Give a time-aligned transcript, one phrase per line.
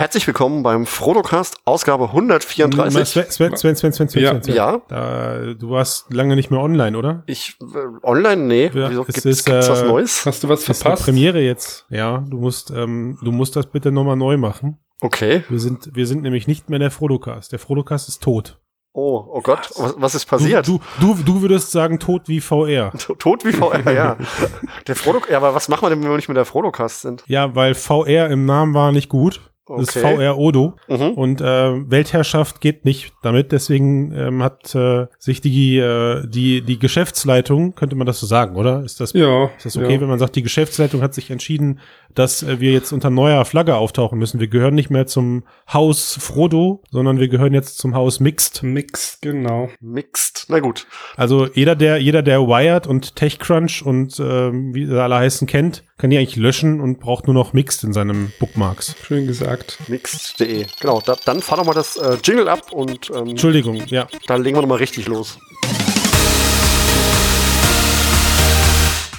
[0.00, 3.06] Herzlich willkommen beim Frodocast, Ausgabe 134.
[3.06, 4.42] Sven, Sven, Sven, Sven, Sven, Sven, Ja.
[4.42, 4.54] Sven.
[4.54, 4.80] Ja.
[4.88, 7.22] Da, du warst lange nicht mehr online, oder?
[7.26, 8.44] Ich, äh, online?
[8.44, 8.70] Nee.
[8.72, 10.24] Ja, Wieso, es gibt's, ist, gibt's was äh, Neues?
[10.24, 11.04] Hast du was Das ist eine verpasst?
[11.04, 11.84] Premiere jetzt.
[11.90, 14.78] Ja, du musst, ähm, du musst das bitte nochmal neu machen.
[15.02, 15.44] Okay.
[15.50, 17.52] Wir sind, wir sind nämlich nicht mehr der Frodocast.
[17.52, 18.58] Der Frodocast ist tot.
[18.94, 20.66] Oh, oh Gott, was, was ist passiert?
[20.66, 22.90] Du, du, du, du würdest sagen tot wie VR.
[23.18, 24.16] Tot wie VR, ja.
[24.86, 27.22] Der Frodo, ja, aber was machen wir denn, wenn wir nicht mehr der Frodocast sind?
[27.26, 29.42] Ja, weil VR im Namen war nicht gut.
[29.78, 30.16] Das ist Okay.
[30.16, 30.76] VR Odo.
[30.88, 31.10] Mhm.
[31.12, 33.52] Und äh, Weltherrschaft geht nicht damit.
[33.52, 38.56] Deswegen ähm, hat äh, sich die, äh, die, die Geschäftsleitung, könnte man das so sagen,
[38.56, 38.82] oder?
[38.84, 39.50] Ist das Ja.
[39.56, 40.00] Ist das okay, ja.
[40.00, 41.80] wenn man sagt, die Geschäftsleitung hat sich entschieden,
[42.14, 44.40] dass äh, wir jetzt unter neuer Flagge auftauchen müssen?
[44.40, 48.62] Wir gehören nicht mehr zum Haus Frodo, sondern wir gehören jetzt zum Haus Mixed.
[48.62, 49.68] Mix, genau.
[49.80, 50.46] Mixed.
[50.48, 50.86] Na gut.
[51.16, 55.84] Also jeder, der jeder, der Wired und TechCrunch und ähm, wie sie alle heißen kennt,
[55.98, 58.96] kann die eigentlich löschen und braucht nur noch Mixed in seinem Bookmarks.
[59.04, 59.59] Schön gesagt.
[59.88, 60.66] Mixed.de.
[60.80, 64.06] Genau, da, dann fahr doch mal das äh, Jingle ab und ähm, Entschuldigung, ja.
[64.26, 65.38] dann legen wir nochmal richtig los.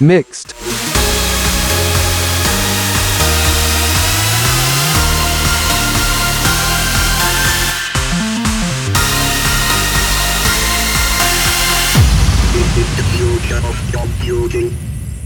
[0.00, 0.54] Mixed.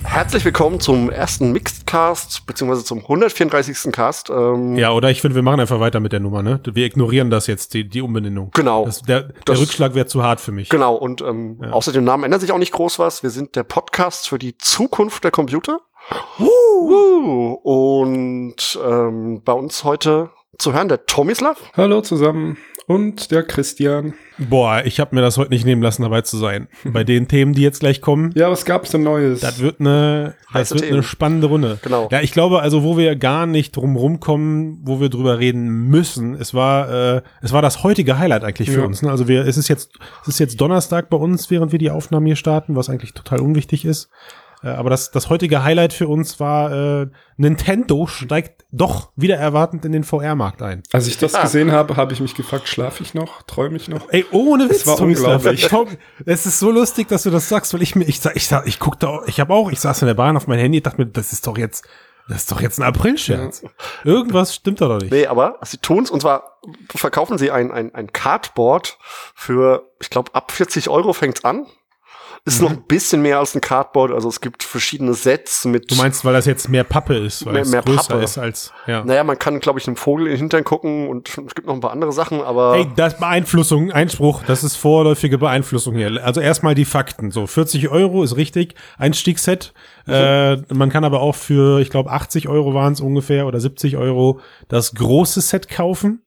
[0.06, 3.92] Herzlich willkommen zum ersten Mixed-Cast, beziehungsweise zum 134.
[3.92, 4.30] Cast.
[4.30, 6.60] Ähm, Ja, oder ich finde, wir machen einfach weiter mit der Nummer, ne?
[6.64, 8.50] Wir ignorieren das jetzt, die, die Umbenennung.
[8.54, 8.86] Genau.
[8.86, 10.70] Das, der der Das- Rückschlag wäre zu hart für mich.
[10.70, 11.70] Genau, und ähm, Ja.
[11.72, 13.22] außer dem Namen ändert sich auch nicht groß was.
[13.22, 15.80] Wir sind der Podcast für die Zukunft der Computer.
[16.38, 21.58] Uh, und ähm, bei uns heute zu hören der Tomislav.
[21.76, 22.56] Hallo zusammen.
[22.88, 24.14] Und der Christian.
[24.38, 26.68] Boah, ich habe mir das heute nicht nehmen lassen, dabei zu sein.
[26.84, 29.40] Bei den Themen, die jetzt gleich kommen, Ja, was gab's denn Neues?
[29.40, 30.92] Das wird eine, das wird Themen.
[30.94, 31.78] eine spannende Runde.
[31.82, 32.08] Genau.
[32.12, 36.34] Ja, ich glaube, also wo wir gar nicht drum rumkommen, wo wir drüber reden müssen,
[36.34, 38.86] es war, äh, es war das heutige Highlight eigentlich für Ja.
[38.86, 39.02] uns.
[39.02, 39.10] Ne?
[39.10, 39.90] Also wir, es ist jetzt,
[40.22, 43.40] es ist jetzt Donnerstag bei uns, während wir die Aufnahmen hier starten, was eigentlich total
[43.40, 44.10] unwichtig ist.
[44.62, 47.06] Äh, aber das, das heutige Highlight für uns war, äh,
[47.36, 50.82] Nintendo steigt doch wieder erwartend in den VR-Markt ein.
[50.92, 51.42] Als ich das Ah.
[51.42, 53.42] gesehen habe, habe ich mich gefragt, schlafe ich noch?
[53.42, 54.08] Träume ich noch?
[54.10, 55.36] Ey, ohne Witz, war Tomislav.
[55.36, 55.64] unglaublich.
[55.64, 55.88] Ich, Tom,
[56.24, 58.66] es ist so lustig, dass du das sagst, weil ich mir, ich sag, ich sag,
[58.66, 60.98] ich guck da, ich habe auch, ich saß in der Bahn auf mein Handy, dachte
[61.02, 61.86] mir, das ist doch jetzt,
[62.28, 63.62] das ist doch jetzt ein April-Scherz.
[64.04, 65.12] Irgendwas stimmt da doch nicht.
[65.12, 66.58] Nee, aber sie tun's und zwar
[66.94, 68.98] verkaufen sie ein, ein, ein Cardboard
[69.34, 71.66] für, ich glaube, ab 40 Euro fängt's an.
[72.46, 75.90] Ist noch ein bisschen mehr als ein Cardboard, also es gibt verschiedene Sets mit.
[75.90, 78.22] Du meinst, weil das jetzt mehr Pappe ist, weil Mehr- es mehr größer Pappe.
[78.24, 79.04] ist als, ja.
[79.04, 81.74] Naja, man kann, glaube ich, einem Vogel in den Hintern gucken und es gibt noch
[81.74, 86.24] ein paar andere Sachen, aber Hey, das Beeinflussung, Einspruch, das ist vorläufige Beeinflussung hier.
[86.24, 87.32] Also erstmal die Fakten.
[87.32, 89.72] So, 40 Euro ist richtig, Einstiegsset.
[90.06, 93.96] Äh, man kann aber auch für, ich glaube, 80 Euro waren es ungefähr oder 70
[93.96, 96.22] Euro das große Set kaufen.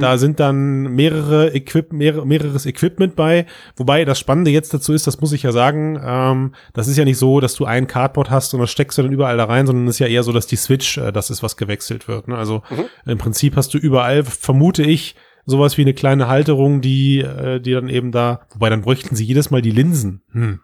[0.00, 3.46] Da sind dann mehrere Equip mehrere, mehreres Equipment bei.
[3.76, 7.04] Wobei das Spannende jetzt dazu ist, das muss ich ja sagen, ähm, das ist ja
[7.04, 9.66] nicht so, dass du ein Cardboard hast und das steckst du dann überall da rein,
[9.66, 12.28] sondern es ist ja eher so, dass die Switch, äh, das ist, was gewechselt wird.
[12.28, 12.36] Ne?
[12.36, 12.62] Also
[13.06, 15.14] im Prinzip hast du überall, vermute ich,
[15.46, 19.24] sowas wie eine kleine Halterung, die, äh, die dann eben da, wobei dann bräuchten sie
[19.24, 20.22] jedes Mal die Linsen.
[20.32, 20.60] Hm.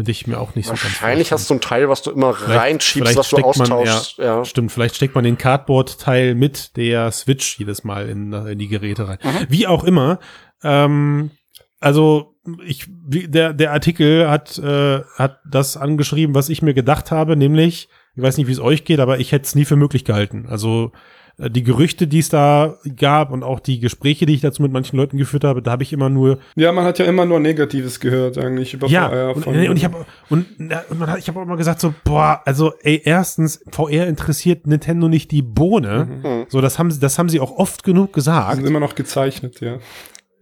[0.00, 2.30] Könnte ich mir auch nicht so ganz wahrscheinlich hast du ein Teil, was du immer
[2.30, 4.16] reinschiebst, vielleicht was du steckt man- austauschst.
[4.16, 4.42] ja.
[4.46, 9.06] Stimmt, vielleicht steckt man den Cardboard-Teil mit der Switch jedes Mal in, in die Geräte
[9.06, 9.18] rein.
[9.50, 10.18] Wie auch immer.
[10.62, 11.32] Ähm,
[11.80, 12.34] also
[12.64, 17.36] ich, wie, der, der Artikel hat, äh, hat das angeschrieben, was ich mir gedacht habe,
[17.36, 20.06] nämlich, ich weiß nicht, wie es euch geht, aber ich hätte es nie für möglich
[20.06, 20.46] gehalten.
[20.48, 20.98] Also äh,
[21.48, 24.96] die Gerüchte, die es da gab und auch die Gespräche, die ich dazu mit manchen
[24.96, 28.00] Leuten geführt habe, da habe ich immer nur Ja, man hat ja immer nur Negatives
[28.00, 29.36] gehört eigentlich über ja, VR.
[29.36, 31.94] und, von- und ich habe und, und man hat, ich habe auch immer gesagt so,
[32.04, 36.08] boah, also ey, erstens VR interessiert Nintendo nicht die Bohne.
[36.22, 36.46] Mhm.
[36.48, 38.56] So, das haben sie, das haben sie auch oft genug gesagt.
[38.56, 39.78] sind immer noch gezeichnet, ja.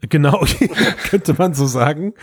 [0.08, 0.44] Genau,
[1.10, 2.14] könnte man so sagen.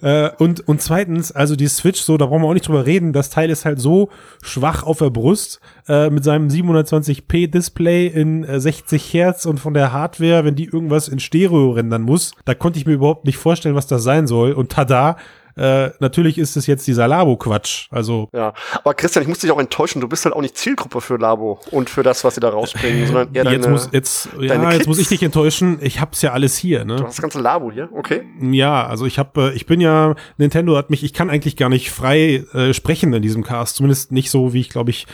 [0.00, 3.12] Äh, und, und zweitens, also die Switch, so, da brauchen wir auch nicht drüber reden,
[3.12, 4.08] das Teil ist halt so
[4.42, 9.74] schwach auf der Brust, äh, mit seinem 720p Display in äh, 60 Hertz und von
[9.74, 13.36] der Hardware, wenn die irgendwas in Stereo rendern muss, da konnte ich mir überhaupt nicht
[13.36, 14.52] vorstellen, was das sein soll.
[14.52, 15.16] Und tada,
[15.58, 17.88] äh, natürlich ist es jetzt dieser Labo-Quatsch.
[17.90, 21.00] Also, Ja, aber Christian, ich muss dich auch enttäuschen, du bist halt auch nicht Zielgruppe
[21.00, 24.28] für Labo und für das, was sie da rausbringen, sondern eher jetzt deine, muss, jetzt,
[24.40, 25.78] ja, jetzt muss ich dich enttäuschen.
[25.80, 26.96] Ich hab's ja alles hier, ne?
[26.96, 28.22] du hast das ganze Labo hier, okay?
[28.40, 31.90] Ja, also ich habe, ich bin ja, Nintendo hat mich, ich kann eigentlich gar nicht
[31.90, 35.06] frei äh, sprechen in diesem Cast, zumindest nicht so, wie ich glaube ich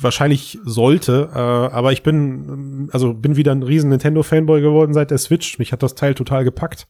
[0.00, 1.30] wahrscheinlich sollte.
[1.34, 2.18] Äh, aber ich bin,
[2.48, 5.58] ähm, also bin wieder ein riesen Nintendo-Fanboy geworden seit der Switch.
[5.58, 6.86] Mich hat das Teil total gepackt.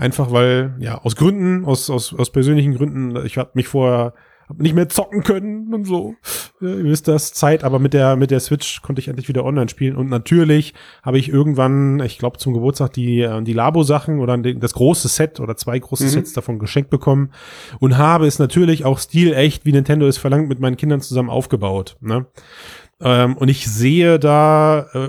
[0.00, 4.14] Einfach weil, ja, aus Gründen, aus, aus, aus persönlichen Gründen, ich habe mich vorher
[4.48, 6.14] hab nicht mehr zocken können und so.
[6.60, 9.44] Ja, ihr wisst das, Zeit, aber mit der, mit der Switch konnte ich endlich wieder
[9.44, 9.96] online spielen.
[9.96, 14.74] Und natürlich habe ich irgendwann, ich glaube zum Geburtstag, die, äh, die Labo-Sachen oder das
[14.74, 16.08] große Set oder zwei große Mhm.
[16.08, 17.30] Sets davon geschenkt bekommen
[17.78, 21.96] und habe es natürlich auch stilecht, wie Nintendo es verlangt, mit meinen Kindern zusammen aufgebaut.
[22.00, 22.26] Ne?
[23.00, 25.08] Ähm, und ich sehe da, äh,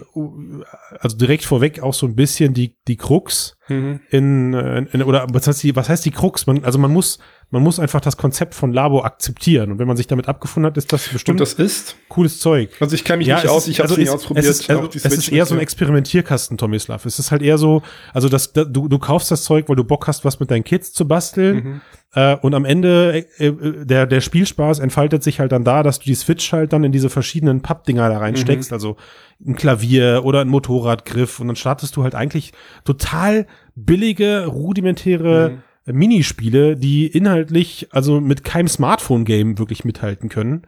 [1.00, 4.00] also direkt vorweg auch so ein bisschen die, die Krux Mhm.
[4.10, 6.46] in, äh, in oder was heißt die, was heißt die Krux?
[6.48, 7.20] Man, also man muss,
[7.50, 9.72] man muss einfach das Konzept von Labo akzeptieren.
[9.72, 11.96] Und wenn man sich damit abgefunden hat, ist das Und bestimmt das ist?
[12.10, 12.70] cooles Zeug.
[12.80, 14.46] Also ich kenne mich Ja, nicht aus, ich habe es also nie es- ausprobiert.
[14.46, 17.06] Es ist, also, es ist eher so ein nicht, Experimentierkasten, Tomislav.
[17.06, 17.82] Es ist halt eher so,
[18.14, 20.64] also das, da, du, du kaufst das Zeug, weil du Bock hast, was mit deinen
[20.64, 21.56] Kids zu basteln.
[21.56, 21.82] Mhm.
[22.14, 26.00] Äh, und am Ende, äh, äh, der, der Spielspaß entfaltet sich halt dann da, dass
[26.00, 28.74] du die Switch halt dann in diese verschiedenen Pappdinger da reinsteckst.
[28.74, 28.98] Also
[29.46, 31.40] ein Klavier oder ein Motorradgriff.
[31.40, 32.52] Und dann startest du halt eigentlich
[32.84, 40.64] total billige, rudimentäre Minispiele, die inhaltlich also mit keinem Smartphone-Game wirklich mithalten können,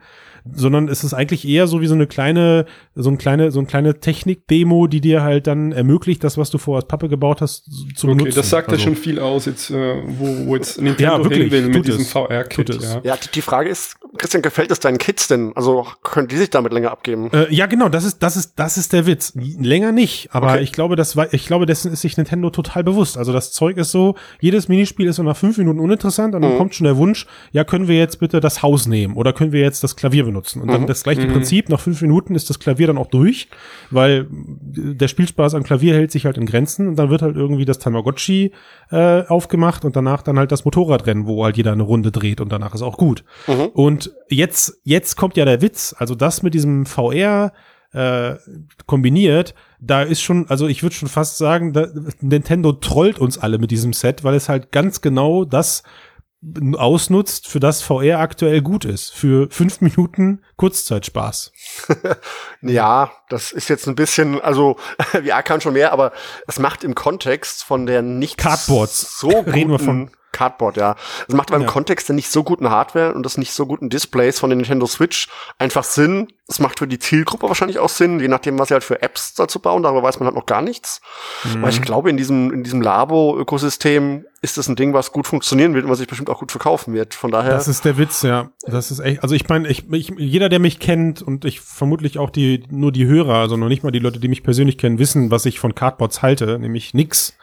[0.52, 3.66] sondern es ist eigentlich eher so wie so eine kleine, so ein kleine, so ein
[3.66, 7.64] kleine Technik-Demo, die dir halt dann ermöglicht, das, was du vorher als Pappe gebaut hast,
[7.96, 8.36] zu Okay, benutzen.
[8.36, 11.50] das sagt ja Also- schon viel aus, jetzt, äh, wo, wo jetzt Nintendo Ja, wirklich,
[11.50, 12.10] hin will mit diesem es.
[12.12, 12.68] VR-Kit.
[12.82, 13.00] Ja.
[13.02, 15.52] Ja, die, die Frage ist, Christian, gefällt es deinen Kids denn?
[15.56, 17.30] Also können die sich damit länger abgeben?
[17.32, 19.32] Äh, ja, genau, das ist, das ist, das ist der Witz.
[19.34, 20.62] Länger nicht, aber Okay.
[20.62, 23.18] ich glaube, das war, ich glaube, dessen ist sich Nintendo total bewusst.
[23.18, 26.52] Also das Zeug ist so, jedes Minispiel ist so nach fünf Minuten uninteressant und dann
[26.54, 26.58] Mhm.
[26.58, 29.60] kommt schon der Wunsch, ja, können wir jetzt bitte das Haus nehmen oder können wir
[29.62, 30.33] jetzt das Klavier benutzen?
[30.36, 30.86] Und dann Mhm.
[30.86, 33.48] das gleiche Prinzip, nach fünf Minuten ist das Klavier dann auch durch,
[33.90, 37.64] weil der Spielspaß am Klavier hält sich halt in Grenzen und dann wird halt irgendwie
[37.64, 38.52] das Tamagotchi
[38.90, 42.50] äh, aufgemacht und danach dann halt das Motorradrennen, wo halt jeder eine Runde dreht und
[42.52, 43.24] danach ist auch gut.
[43.46, 43.66] Mhm.
[43.74, 45.94] Und jetzt, jetzt kommt ja der Witz.
[45.98, 47.52] Also das mit diesem VR
[47.92, 48.34] äh,
[48.86, 51.86] kombiniert, da ist schon, also ich würde schon fast sagen, da,
[52.20, 55.84] Nintendo trollt uns alle mit diesem Set, weil es halt ganz genau das
[56.76, 59.10] ausnutzt, für das VR aktuell gut ist.
[59.14, 61.52] Für fünf Minuten Kurzzeitspaß.
[62.62, 64.76] Ja, das ist jetzt ein bisschen, also
[65.12, 66.12] VR kann schon mehr, aber
[66.46, 69.18] es macht im Kontext von der nicht Cardboards.
[69.20, 70.96] so guten Reden wir von- Cardboard, ja.
[71.26, 71.68] Es macht aber im Ja.
[71.68, 74.86] Kontext der nicht so guten Hardware und des nicht so guten Displays von der Nintendo
[74.86, 75.28] Switch
[75.58, 76.28] einfach Sinn.
[76.46, 79.32] Es macht für die Zielgruppe wahrscheinlich auch Sinn, je nachdem, was sie halt für Apps
[79.32, 79.82] dazu bauen.
[79.82, 81.00] Darüber weiß man halt noch gar nichts.
[81.44, 81.60] Mhm.
[81.62, 85.72] Aber ich glaube, in diesem, in diesem Labo-Ökosystem ist das ein Ding, was gut funktionieren
[85.74, 87.14] wird und was sich bestimmt auch gut verkaufen wird.
[87.14, 87.52] Von daher.
[87.52, 88.50] Das ist der Witz, ja.
[88.66, 92.18] Das ist echt, also ich meine, ich, ich, jeder, der mich kennt und ich vermutlich
[92.18, 94.98] auch die, nur die Hörer, also noch nicht mal die Leute, die mich persönlich kennen,
[94.98, 97.36] wissen, was ich von Cardboards halte, nämlich nix.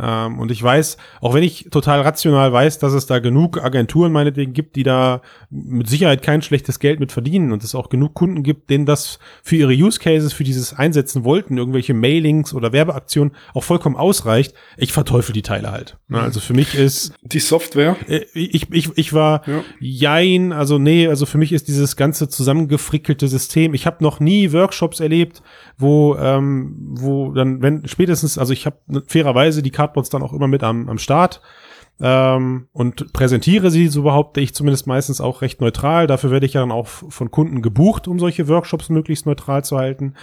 [0.00, 4.12] Ähm, und ich weiß, auch wenn ich total rational weiß, dass es da genug Agenturen
[4.12, 8.14] meinetwegen gibt, die da mit Sicherheit kein schlechtes Geld mit verdienen und es auch genug
[8.14, 12.72] Kunden gibt, denen das für ihre Use Cases, für dieses einsetzen wollten, irgendwelche Mailings oder
[12.72, 15.96] Werbeaktionen auch vollkommen ausreicht, ich verteufel die Teile halt.
[16.08, 17.96] Ne, Also für mich ist Die Software.
[18.08, 19.62] äh, ich, ich, ich war Ja.
[19.80, 24.52] jein, also nee, also für mich ist dieses ganze zusammengefrickelte System, ich habe noch nie
[24.52, 25.42] Workshops erlebt,
[25.76, 30.48] wo, ähm, wo dann, wenn spätestens, also ich habe fairerweise die Cardboards dann auch immer
[30.48, 31.40] mit am, am Start
[32.00, 36.06] ähm, und präsentiere sie, so behaupte ich zumindest meistens auch recht neutral.
[36.06, 39.76] Dafür werde ich ja dann auch von Kunden gebucht, um solche Workshops möglichst neutral zu
[39.76, 40.14] halten.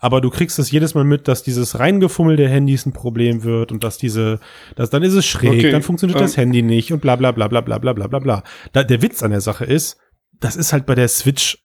[0.00, 3.72] Aber du kriegst es jedes Mal mit, dass dieses Reingefummel der Handys ein Problem wird
[3.72, 4.38] und dass diese,
[4.76, 7.32] dass dann ist es schräg, Okay, dann funktioniert ähm, das Handy nicht und bla bla
[7.32, 8.42] bla bla bla bla bla bla bla.
[8.72, 9.98] Da, der Witz an der Sache ist,
[10.38, 11.58] das ist halt bei der Switch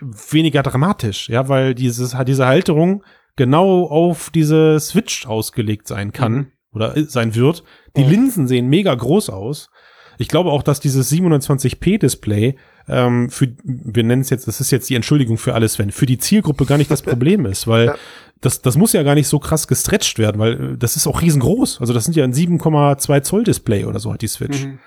[0.00, 3.02] weniger dramatisch, ja, weil dieses, diese Halterung
[3.36, 6.52] genau auf diese Switch ausgelegt sein kann Mhm.
[6.72, 7.64] Oder sein wird.
[7.96, 8.02] Die.
[8.04, 9.70] Linsen sehen mega groß aus.
[10.18, 12.56] Ich glaube auch, dass dieses 720p-Display
[12.88, 16.06] ähm, für, wir nennen es jetzt, das ist jetzt die Entschuldigung für alles, wenn für
[16.06, 17.94] die Zielgruppe gar nicht das Problem ist, weil Ja.
[18.40, 21.22] das, das muss ja gar nicht so krass gestretcht werden, weil äh, das ist auch
[21.22, 21.80] riesengroß.
[21.80, 24.64] Also das sind ja ein 7,2 Zoll Display oder so hat die Switch.
[24.64, 24.78] Mhm.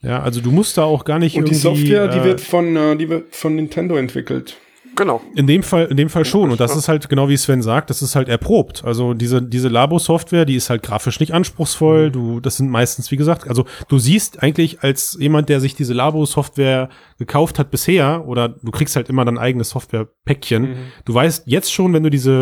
[0.00, 2.76] Ja, also du musst da auch gar nicht Und die Software, die äh, wird von,
[2.76, 4.56] äh, die wird von Nintendo entwickelt.
[4.98, 5.22] Genau.
[5.34, 6.50] In dem Fall, in dem Fall schon.
[6.50, 8.84] Und das ist halt genau wie Sven sagt, das ist halt erprobt.
[8.84, 12.10] Also diese, diese Labo-Software, die ist halt grafisch nicht anspruchsvoll.
[12.10, 15.94] Du, das sind meistens, wie gesagt, also du siehst eigentlich als jemand, der sich diese
[15.94, 20.62] Labo-Software gekauft hat bisher, oder du kriegst halt immer dein eigenes Software-Päckchen.
[20.62, 20.76] Mhm.
[21.04, 22.32] Du weißt jetzt schon, wenn du diese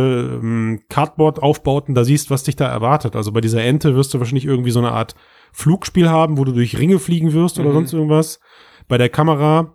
[0.42, 3.14] ähm, Cardboard-Aufbauten da siehst, was dich da erwartet.
[3.16, 5.14] Also bei dieser Ente wirst du wahrscheinlich irgendwie so eine Art
[5.52, 7.74] Flugspiel haben, wo du durch Ringe fliegen wirst oder Mhm.
[7.74, 8.40] sonst irgendwas.
[8.88, 9.72] Bei der Kamera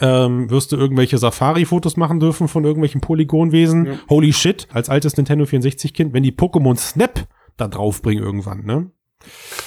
[0.00, 3.86] ähm, wirst du irgendwelche Safari-Fotos machen dürfen von irgendwelchen Polygonwesen.
[3.86, 3.92] Ja.
[4.08, 7.26] Holy shit, als altes Nintendo 64-Kind, wenn die Pokémon Snap
[7.56, 8.90] da draufbringen irgendwann, ne?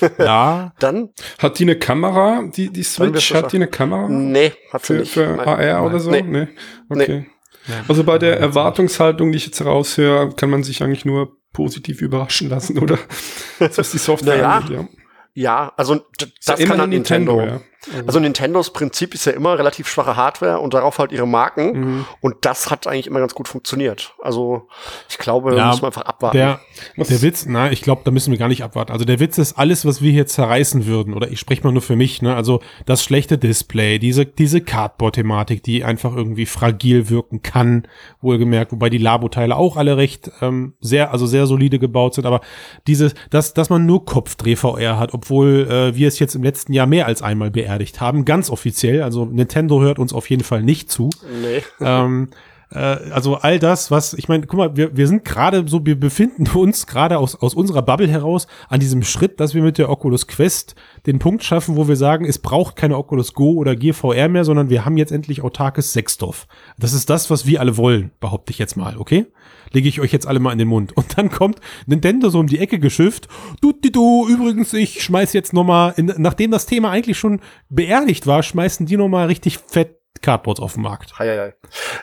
[0.18, 1.10] ja, Dann?
[1.40, 3.34] Hat die eine Kamera, die, die Switch?
[3.34, 4.08] Hat die eine Kamera?
[4.08, 5.12] Nee, hat sie Für, nicht.
[5.12, 5.48] für Nein.
[5.48, 6.10] AR oder so?
[6.10, 6.22] Nee.
[6.22, 6.48] Nee.
[6.90, 7.26] Okay.
[7.68, 7.76] Ja.
[7.90, 12.50] Also bei der Erwartungshaltung, die ich jetzt raushöre, kann man sich eigentlich nur positiv überraschen
[12.50, 12.98] lassen, oder?
[13.60, 14.52] Was die Software Naja.
[14.60, 14.88] angeht, ja.
[15.34, 17.42] Ja, also d- Ist ja das kann halt Nintendo.
[17.42, 17.62] ja.
[18.06, 21.72] Also Nintendos Prinzip ist ja immer relativ schwache Hardware und darauf halt ihre Marken.
[21.72, 22.06] Mhm.
[22.20, 24.14] Und das hat eigentlich immer ganz gut funktioniert.
[24.22, 24.68] Also
[25.10, 26.38] ich glaube, Ja, muss man einfach abwarten.
[26.38, 26.60] Der,
[26.96, 28.92] der Witz, na, ich glaube, da müssen wir gar nicht abwarten.
[28.92, 31.82] Also der Witz ist alles, was wir hier zerreißen würden, oder ich spreche mal nur
[31.82, 32.36] für mich, ne?
[32.36, 37.88] Also das schlechte Display, diese, diese Cardboard-Thematik, die einfach irgendwie fragil wirken kann,
[38.22, 42.42] wohlgemerkt, wobei die Labo-Teile auch alle recht ähm, sehr, also sehr solide gebaut sind, aber
[42.86, 46.86] diese, dass, dass man nur Kopfdreh-VR hat, obwohl äh, wir es jetzt im letzten Jahr
[46.86, 49.04] mehr als einmal beerdigt haben, ganz offiziell.
[49.04, 51.10] Also Nintendo hört uns auf jeden Fall nicht zu
[51.42, 51.62] nee.
[51.86, 52.30] ähm,
[52.72, 56.00] äh, also all das, was, ich meine, guck mal, wir, wir sind gerade so, wir
[56.00, 59.90] befinden uns gerade aus, aus unserer Bubble heraus an diesem Schritt, dass wir mit der
[59.90, 60.76] Oculus Quest
[61.06, 64.46] den Punkt schaffen, wo wir sagen, es braucht keine Oculus Go oder Gear VR mehr,
[64.46, 66.48] sondern wir haben jetzt endlich autarkes Sexstoff.
[66.78, 69.28] Das ist das, was wir alle wollen, behaupte ich jetzt mal, okay?
[69.74, 70.96] Lege ich euch jetzt alle mal in den Mund.
[70.98, 73.28] Und dann kommt Nintendo so um die Ecke geschifft.
[73.62, 77.40] Du, du, du, übrigens, ich schmeiß jetzt noch mal, in, nachdem das Thema eigentlich schon
[77.70, 81.18] beerdigt war, schmeißen die noch mal richtig fett Cardboards auf den Markt.
[81.20, 81.54] Hei, hei.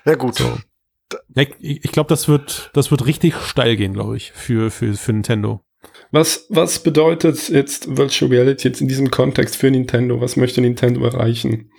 [0.04, 0.40] Na gut.
[0.40, 4.94] Ja, ich ich glaube, das wird, das wird richtig steil gehen, glaube ich, für, für,
[4.94, 5.62] für Nintendo.
[6.10, 10.20] Was, was bedeutet jetzt Virtual Reality jetzt in diesem Kontext für Nintendo?
[10.20, 11.70] Was möchte Nintendo erreichen?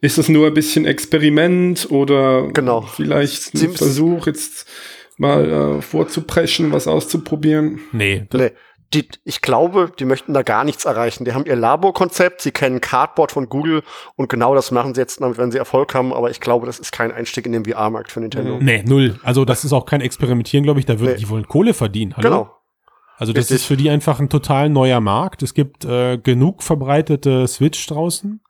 [0.00, 2.82] Ist das nur ein bisschen Experiment oder Genau.
[2.82, 4.66] vielleicht ein Versuch, jetzt
[5.22, 7.80] mal äh, vorzupreschen, was auszuprobieren?
[7.92, 8.50] Nee, Nee.
[8.94, 11.24] Die, ich glaube, die möchten da gar nichts erreichen.
[11.24, 13.82] Die haben ihr Laborkonzept, sie kennen Cardboard von Google
[14.16, 16.12] und genau das machen sie jetzt, damit, wenn sie Erfolg haben.
[16.12, 18.58] Aber ich glaube, das ist kein Einstieg in den VR-Markt für Nintendo.
[18.60, 19.18] nee, null.
[19.22, 20.84] Also das ist auch kein Experimentieren, glaube ich.
[20.84, 21.20] Da wird, Nee.
[21.20, 22.14] die wollen Kohle verdienen.
[22.18, 22.28] Hallo?
[22.28, 22.56] Genau.
[23.16, 23.56] Also das Richtig.
[23.56, 25.42] ist für die einfach ein total neuer Markt.
[25.42, 28.42] Es gibt äh, genug verbreitete Switch draußen.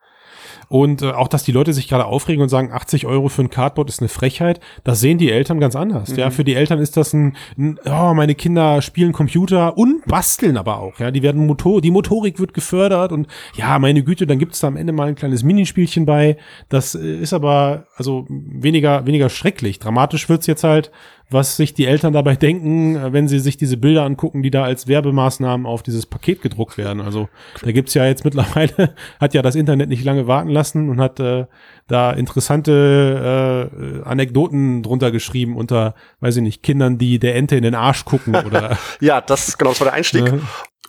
[0.72, 3.50] Und äh, auch, dass die Leute sich gerade aufregen und sagen, 80 Euro für ein
[3.50, 6.16] Cardboard ist eine Frechheit, das sehen die Eltern ganz anders.
[6.16, 10.56] Ja, für die Eltern ist das ein, ein oh, meine Kinder spielen Computer und basteln
[10.56, 10.98] aber auch.
[10.98, 14.68] Ja, die werden Motor, die Motorik wird gefördert und ja, meine Güte, dann gibt's da
[14.68, 16.38] am Ende mal ein kleines Minispielchen bei.
[16.70, 19.78] Das äh, ist aber also weniger weniger schrecklich.
[19.78, 20.90] Dramatisch wird's jetzt halt,
[21.32, 24.64] was sich die Eltern dabei denken, äh, wenn sie sich diese Bilder angucken, die da
[24.64, 27.00] als Werbemaßnahmen auf dieses Paket gedruckt werden.
[27.00, 27.28] Also
[27.62, 31.20] da gibt's ja jetzt mittlerweile, hat ja das Internet nicht lange warten lassen und hat
[31.20, 31.46] äh,
[31.88, 37.62] da interessante äh, Anekdoten drunter geschrieben unter, weiß ich nicht, Kindern, die der Ente in
[37.62, 40.24] den Arsch gucken oder Ja, das, genau, das war der Einstieg.
[40.24, 40.40] ne?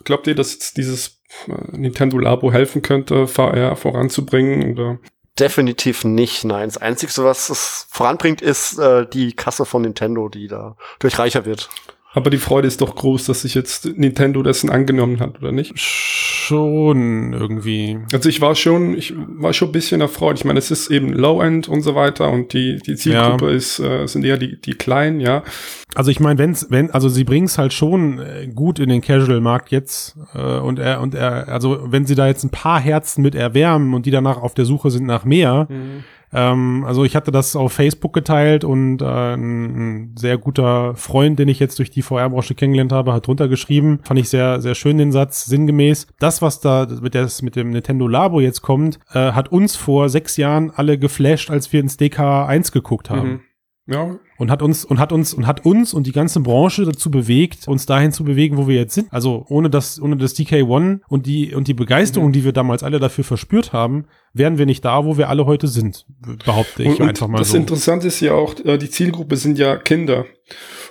[0.04, 4.74] Glaubt ihr, dass jetzt dieses äh, Nintendo Labo helfen könnte, VR voranzubringen?
[4.74, 5.00] Oder?
[5.40, 6.70] Definitiv nicht, nein.
[6.70, 11.46] Das Einzige, was es voranbringt, ist äh, die Kasse von Nintendo, die da durch reicher
[11.46, 11.70] wird.
[12.14, 15.74] Aber die Freude ist doch groß, dass sich jetzt Nintendo dessen angenommen hat, oder nicht?
[16.44, 18.00] schon irgendwie.
[18.12, 20.38] Also ich war schon, ich war schon ein bisschen erfreut.
[20.38, 24.06] Ich meine, es ist eben Low-End und so weiter und die, die Zielgruppe ist, äh,
[24.08, 25.44] sind eher die, die Kleinen, ja.
[25.96, 29.72] Also ich meine, wenn's, wenn, also sie bringen's halt schon äh, gut in den Casual-Markt
[29.72, 33.36] jetzt äh, und er und er, also wenn sie da jetzt ein paar Herzen mit
[33.36, 35.68] erwärmen und die danach auf der Suche sind nach mehr,
[36.34, 41.48] ähm, also ich hatte das auf Facebook geteilt und äh, ein, sehr guter Freund, den
[41.48, 44.98] ich jetzt durch die VR-Branche kennengelernt habe, hat drunter geschrieben, fand ich sehr, sehr schön
[44.98, 49.32] den Satz, sinngemäß, das, was da mit, der, mit dem Nintendo Labo jetzt kommt, äh,
[49.32, 53.30] hat uns vor sechs Jahren alle geflasht, als wir ins DK1 geguckt haben.
[53.30, 53.40] Mhm.
[53.86, 57.12] Ja, und hat uns und hat uns und hat uns und die ganze Branche dazu
[57.12, 59.12] bewegt, uns dahin zu bewegen, wo wir jetzt sind.
[59.12, 63.00] Also ohne das ohne das DK1 und die und die Begeisterung, die wir damals alle
[63.00, 66.06] dafür verspürt haben, wären wir nicht da, wo wir alle heute sind,
[66.46, 67.58] behaupte ich und, einfach mal das so.
[67.58, 70.26] Interessante ist ja auch, äh, die Zielgruppe sind ja Kinder.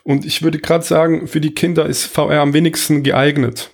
[0.04, 3.70] Und ich würde gerade sagen, für die Kinder ist VR am wenigsten geeignet.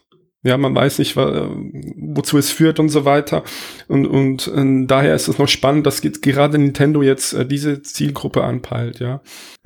[0.49, 3.45] Ja, man weiß nicht, wozu es führt und so weiter.
[3.87, 8.43] Und, und äh, daher ist es noch spannend, dass gerade Nintendo jetzt äh, diese Zielgruppe
[8.43, 9.21] anpeilt, ja.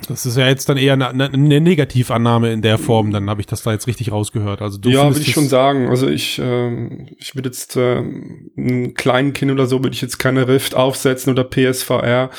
[0.08, 3.46] Das ist ja jetzt dann eher eine, eine, Negativannahme in der Form, dann habe ich
[3.46, 4.60] das da jetzt richtig rausgehört.
[4.60, 5.88] Also du ja, würde ich schon sagen.
[5.88, 8.02] Also ich, ähm, ich würde jetzt äh,
[8.56, 12.30] einem kleinen Kind oder so würde ich jetzt keine Rift aufsetzen oder PSVR.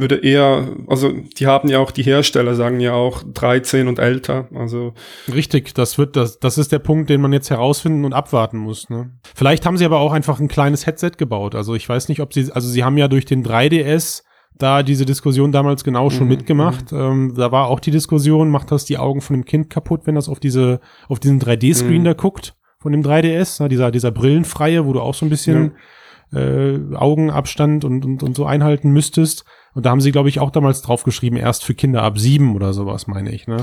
[0.00, 4.48] Würde eher, also die haben ja auch, die Hersteller sagen ja auch 13 und älter.
[4.54, 4.94] Also
[5.32, 8.88] Richtig, das wird das, das ist der Punkt, den man jetzt herausfinden und abwarten muss.
[8.90, 9.10] Ne?
[9.34, 11.54] Vielleicht haben sie aber auch einfach ein kleines Headset gebaut.
[11.54, 14.22] Also ich weiß nicht, ob sie, also sie haben ja durch den 3DS
[14.58, 16.92] da diese Diskussion damals genau schon Mhm, mitgemacht.
[16.92, 20.16] Ähm, da war auch die Diskussion, macht das die Augen von dem Kind kaputt, wenn
[20.16, 22.04] das auf diese, auf diesen 3D-Screen Mhm.
[22.04, 23.68] da guckt von dem 3DS, ne?
[23.68, 25.72] dieser, dieser Brillenfreie, wo du auch so ein bisschen
[26.32, 29.44] äh, Augenabstand und, und, und so einhalten müsstest.
[29.74, 32.72] Und da haben sie, glaube ich, auch damals draufgeschrieben, erst für Kinder ab sieben oder
[32.72, 33.46] sowas, meine ich.
[33.46, 33.58] Ne?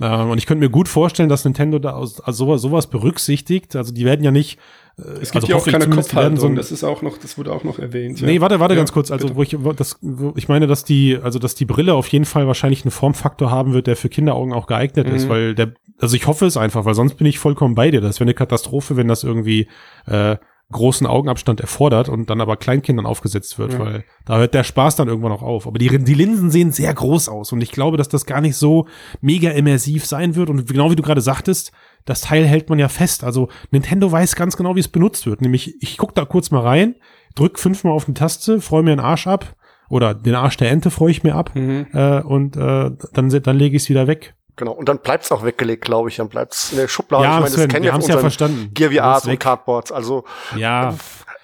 [0.00, 3.76] Ähm, und ich könnte mir gut vorstellen, dass Nintendo da aus, also sowas, sowas berücksichtigt.
[3.76, 4.58] Also die werden ja nicht.
[4.96, 6.38] Äh, es gibt also ja auch keine Kopfhaltung.
[6.38, 8.22] so das ist auch noch, das wurde auch noch erwähnt.
[8.22, 9.10] Nee, warte, warte Ja, ganz kurz.
[9.10, 9.36] Also, bitte.
[9.36, 12.24] wo ich, wo das, wo, ich meine, dass die, also, dass die Brille auf jeden
[12.24, 15.28] Fall wahrscheinlich einen Formfaktor haben wird, der für Kinderaugen auch geeignet ist, Mhm.
[15.28, 18.00] weil der, also ich hoffe es einfach, weil sonst bin ich vollkommen bei dir.
[18.00, 19.68] Das wäre eine Katastrophe, wenn das irgendwie,
[20.06, 20.36] äh,
[20.72, 23.78] großen Augenabstand erfordert und dann aber Kleinkindern aufgesetzt wird, Ja.
[23.78, 25.66] weil da hört der Spaß dann irgendwann auch auf.
[25.66, 28.56] Aber die, die Linsen sehen sehr groß aus und ich glaube, dass das gar nicht
[28.56, 28.86] so
[29.20, 30.50] mega immersiv sein wird.
[30.50, 31.70] Und genau wie du gerade sagtest,
[32.06, 33.24] das Teil hält man ja fest.
[33.24, 35.42] Also Nintendo weiß ganz genau, wie es benutzt wird.
[35.42, 36.96] Nämlich, ich guck da kurz mal rein,
[37.34, 39.54] drück fünfmal auf eine Taste, freue mir den Arsch ab
[39.90, 41.86] oder den Arsch der Ente freue ich mir ab Mhm.
[41.92, 44.34] äh, und äh, dann, dann lege ich es wieder weg.
[44.56, 44.72] Genau.
[44.72, 46.16] Und dann bleibt's auch weggelegt, glaube ich.
[46.16, 47.24] Dann bleibt's in der Schublade.
[47.24, 48.70] ja, ich meine, Sven, kennen wir haben ja verstanden.
[48.72, 49.38] Gear Das VRs ist und.
[49.40, 49.92] Cardboards.
[49.92, 50.24] Also
[50.56, 50.94] Ja,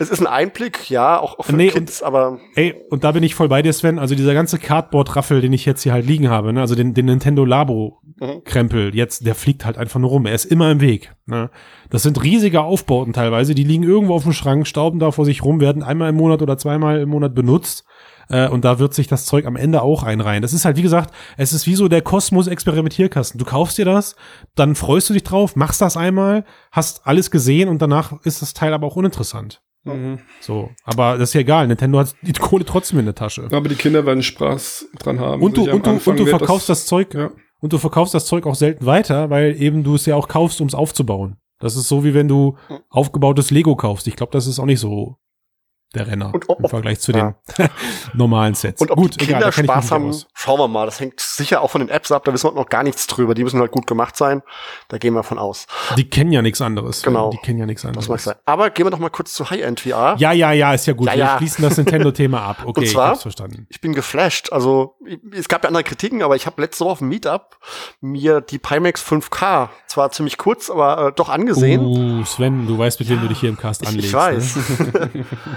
[0.00, 3.22] es ist ein Einblick, ja, auch, auch für Nee, Kids, aber ey, und da bin
[3.22, 3.98] ich voll bei dir, Sven.
[3.98, 6.62] Also dieser ganze Cardboard-Raffel, den ich jetzt hier halt liegen habe, ne?
[6.62, 10.24] also den, den Nintendo Labo-Krempel, jetzt, der fliegt halt einfach nur rum.
[10.24, 11.12] Er ist immer im Weg.
[11.26, 11.50] Ne?
[11.90, 15.44] Das sind riesige Aufbauten teilweise, die liegen irgendwo auf dem Schrank, stauben da vor sich
[15.44, 17.84] rum, werden einmal im Monat oder zweimal im Monat benutzt.
[18.30, 20.40] Äh, und da wird sich das Zeug am Ende auch einreihen.
[20.42, 23.38] Das ist halt, wie gesagt, es ist wie so der Kosmos-Experimentierkasten.
[23.38, 24.16] Du kaufst dir das,
[24.54, 28.54] dann freust du dich drauf, machst das einmal, hast alles gesehen und danach ist das
[28.54, 29.62] Teil aber auch uninteressant.
[29.84, 30.18] Mhm.
[30.40, 31.66] So, aber das ist ja egal.
[31.66, 33.48] Nintendo hat die Kohle trotzdem in der Tasche.
[33.50, 35.42] Aber die Kinder werden Spaß dran haben.
[35.42, 37.30] Und du, und du, und du verkaufst das, Zeug, Ja.
[37.60, 40.60] und du verkaufst das Zeug auch selten weiter, weil eben du es ja auch kaufst,
[40.60, 41.36] um es aufzubauen.
[41.60, 42.56] Das ist so, wie wenn du
[42.90, 44.06] aufgebautes Lego kaufst.
[44.06, 45.16] Ich glaube, das ist auch nicht so
[45.94, 47.34] der Renner Und ob- im Vergleich zu ja.
[47.58, 47.68] den
[48.14, 48.80] normalen Sets.
[48.80, 50.86] Und ob Gut, die egal, Kinder ich mich Spaß haben, schauen wir mal.
[50.86, 52.24] Das hängt sicher auch von den Apps ab.
[52.24, 53.34] Da wissen wir noch gar nichts drüber.
[53.34, 54.42] Die müssen halt gut gemacht sein.
[54.88, 55.66] Da gehen wir von aus.
[55.96, 57.02] Die kennen ja nichts anderes.
[57.02, 57.30] Genau.
[57.30, 58.04] Die kennen ja nichts anderes.
[58.06, 58.34] Das mag sein.
[58.46, 60.14] Aber gehen wir doch mal kurz zu High-End VR.
[60.18, 61.06] Ja, ja, ja, ist ja gut.
[61.08, 61.36] Ja, Wir ja.
[61.38, 62.56] schließen das Nintendo-Thema ab.
[62.70, 63.66] Okay, zwar- ich hab's verstanden.
[63.68, 64.52] Ich bin geflasht.
[64.52, 67.56] Also ich- es gab ja andere Kritiken, aber ich habe letzte Woche auf dem Meetup
[68.00, 71.80] mir die Pimax 5K zwar ziemlich kurz, aber äh, doch angesehen.
[71.80, 74.06] Uh, Sven, du weißt, mit wem du dich hier im Cast ich, anlegst.
[74.10, 74.58] ich weiß.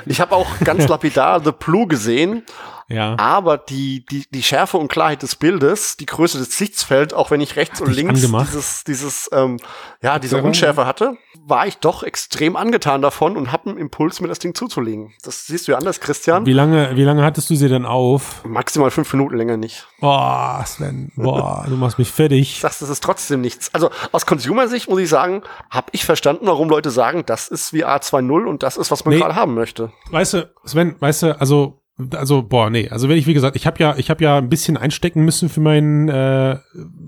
[0.07, 2.43] ich habe auch ganz lapidar The Blue gesehen?
[2.93, 3.15] Ja.
[3.17, 7.41] aber die, die, die Schärfe und Klarheit des Bildes, die Größe des Sichtfelds, auch wenn
[7.41, 8.49] ich rechts und dich links angemacht?
[8.49, 9.57] dieses, dieses ähm,
[10.01, 10.41] ja, diese?
[10.43, 14.53] Unschärfe hatte, war ich doch extrem angetan davon und habe einen Impuls, mir das Ding
[14.55, 15.13] zuzulegen.
[15.23, 16.45] Das siehst du ja anders, Christian.
[16.45, 18.43] Wie lange, wie lange hattest du sie denn auf?
[18.45, 19.87] Maximal fünf Minuten länger nicht.
[19.99, 22.59] Boah, Sven, boah, du machst mich fertig.
[22.61, 23.73] Sag's, das ist trotzdem nichts.
[23.73, 27.97] Also aus Consumer-Sicht muss ich sagen, habe ich verstanden, warum Leute sagen, das ist VR
[27.97, 29.19] 2.0 und das ist, was man Nee.
[29.19, 29.91] gerade haben möchte.
[30.11, 33.67] Weißt du, Sven, weißt du, also, also, boah, nee, also wenn ich, wie gesagt, ich
[33.67, 36.57] habe ja, ich habe ja ein bisschen einstecken müssen für meinen äh,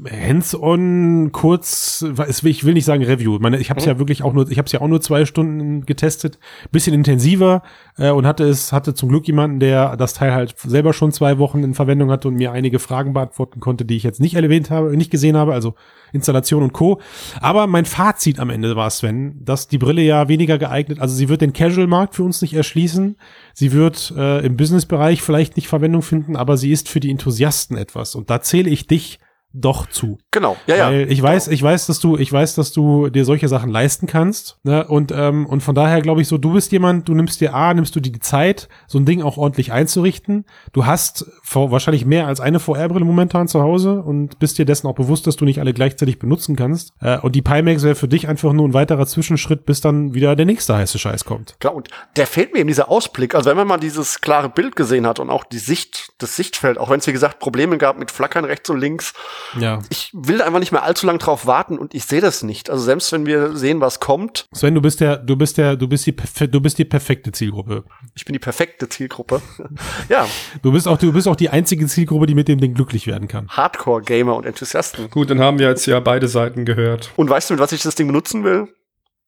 [0.08, 2.06] Hands-on kurz,
[2.44, 4.60] ich will nicht sagen Review, ich meine, ich habe es ja wirklich auch nur, ich
[4.60, 6.38] habe es ja auch nur zwei Stunden getestet,
[6.72, 7.64] bisschen intensiver
[7.98, 11.40] äh, und hatte es, hatte zum Glück jemanden, der das Teil halt selber schon zwei
[11.40, 14.70] Wochen in Verwendung hatte und mir einige Fragen beantworten konnte, die ich jetzt nicht erwähnt
[14.70, 15.74] habe, nicht gesehen habe, also
[16.16, 17.00] Installation und Co.
[17.42, 21.30] Aber mein Fazit am Ende war, Sven, dass die Brille ja weniger geeignet, also sie
[21.30, 23.18] wird den Casual-Markt für uns nicht erschließen.
[23.54, 27.78] Sie wird äh, im Business-Bereich vielleicht nicht Verwendung finden, aber sie ist für die Enthusiasten
[27.78, 28.16] etwas.
[28.16, 29.20] Und da zähle ich dich
[29.56, 30.18] doch zu.
[30.32, 30.88] Genau, ja, ja.
[30.88, 34.06] Weil ich weiß, ich weiß, dass du, ich weiß, dass du dir solche Sachen leisten
[34.06, 34.58] kannst.
[34.64, 34.86] Ne?
[34.86, 37.74] Und, ähm, und von daher glaube ich so, du bist jemand, du nimmst dir A,
[37.74, 40.46] nimmst du dir die Zeit, so ein Ding auch ordentlich einzurichten.
[40.74, 44.88] Du hast vor, wahrscheinlich mehr als eine VR-Brille momentan zu Hause und bist dir dessen
[44.88, 46.92] auch bewusst, dass du nicht alle gleichzeitig benutzen kannst.
[47.00, 50.36] Äh, und die Pimax wäre für dich einfach nur ein weiterer Zwischenschritt, bis dann wieder
[50.36, 51.56] der nächste heiße Scheiß kommt.
[51.60, 51.88] Klar, und
[52.18, 53.36] der fehlt mir eben dieser Ausblick.
[53.36, 56.78] Also wenn man mal dieses klare Bild gesehen hat und auch die Sicht, das Sichtfeld,
[56.78, 59.14] auch wenn es wie gesagt Probleme gab mit Flackern rechts und links,
[59.60, 59.80] Ja.
[59.90, 62.70] ich will einfach nicht mehr allzu lang drauf warten und ich sehe das nicht.
[62.70, 65.88] Also selbst wenn wir sehen, was kommt, Sven, du bist der, du bist der, du
[65.88, 67.84] bist die, du bist die perfekte Zielgruppe.
[68.16, 69.42] ich bin die perfekte Zielgruppe.
[70.10, 70.28] ja,
[70.62, 73.28] Du bist auch, du bist auch die einzige Zielgruppe, die mit dem Ding glücklich werden
[73.28, 73.48] kann.
[73.50, 75.10] Hardcore-Gamer und Enthusiasten.
[75.10, 77.12] Gut, dann haben wir jetzt ja beide Seiten gehört.
[77.16, 78.68] Und weißt du, mit was ich das Ding benutzen will?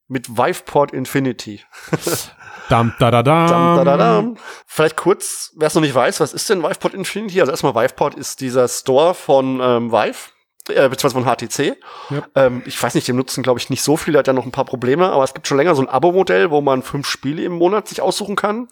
[0.08, 1.62] Mit Viveport Infinity.
[2.70, 3.48] Dam, da, da, da.
[3.48, 4.38] Dam, da, da, dam.
[4.66, 7.40] Vielleicht kurz, wer es noch nicht weiß, was ist denn Viveport Infinity?
[7.40, 10.18] Also erstmal Viveport ist dieser Store von ähm, Vive,
[10.70, 11.78] äh, beziehungsweise von HTC.
[12.10, 12.24] Ja.
[12.36, 14.52] Ähm, ich weiß nicht, dem nutzen, glaube ich, nicht so viele, hat ja noch ein
[14.52, 17.54] paar Probleme, aber es gibt schon länger so ein Abo-Modell, wo man fünf Spiele im
[17.54, 18.68] Monat sich aussuchen kann.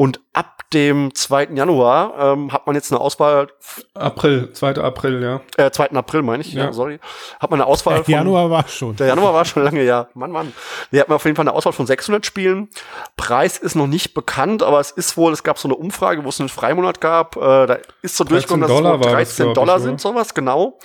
[0.00, 1.48] Und ab dem 2.
[1.54, 3.48] Januar ähm, hat man jetzt eine Auswahl,
[3.94, 4.76] April, 2.
[4.76, 5.40] April, ja.
[5.56, 5.90] äh, 2.
[5.90, 6.66] April meine ich, ja.
[6.66, 6.72] Ja.
[6.72, 7.00] sorry,
[7.40, 8.94] hat man eine Auswahl Der von Januar war schon.
[8.94, 10.06] der Januar war schon lange, ja.
[10.14, 10.52] Mann, Mann.
[10.92, 12.68] Wir hatten auf jeden Fall eine Auswahl von 600 Spielen.
[13.16, 16.28] Preis ist noch nicht bekannt, aber es ist wohl, es gab so eine Umfrage, wo
[16.28, 17.34] es einen Freimonat gab.
[17.34, 19.82] Äh, da ist so 13 durchgekommen, dass Dollar es wohl war das, 13 Dollar ich,
[19.82, 19.98] sind, oder?
[19.98, 20.78] sowas, genau.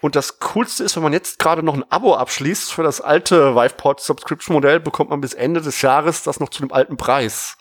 [0.00, 3.54] Und das Coolste ist, wenn man jetzt gerade noch ein Abo abschließt für das alte
[3.54, 7.56] Viveport Subscription Modell, bekommt man bis Ende des Jahres das noch zu dem alten Preis.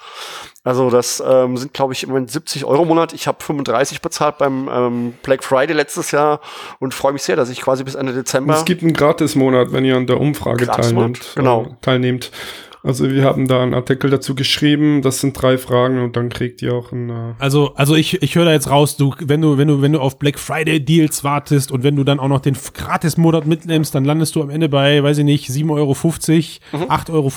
[0.63, 3.13] Also das ähm, sind, glaube ich, im Moment 70 Euro im Monat.
[3.13, 6.41] Ich habe 35 bezahlt beim ähm, Black Friday letztes Jahr
[6.80, 9.86] und freue mich sehr, dass ich quasi bis Ende Dezember es gibt einen Gratis-Monat, wenn
[9.86, 11.34] ihr an der Umfrage teilnehmt.
[11.36, 11.63] genau.
[11.63, 12.32] äh, teilnehmt.
[12.81, 16.61] Also wir haben da einen Artikel dazu geschrieben, das sind drei Fragen und dann kriegt
[16.61, 17.09] ihr auch ein...
[17.09, 19.91] Äh Also, also ich, ich höre da jetzt raus, du, wenn du, wenn du, wenn
[19.91, 23.93] du auf Black Friday Deals wartest und wenn du dann auch noch den Gratis-Monat mitnimmst,
[23.93, 26.89] dann landest du am Ende bei, weiß ich nicht, 7,50 Euro, mhm.
[26.89, 27.29] 8,50 Euro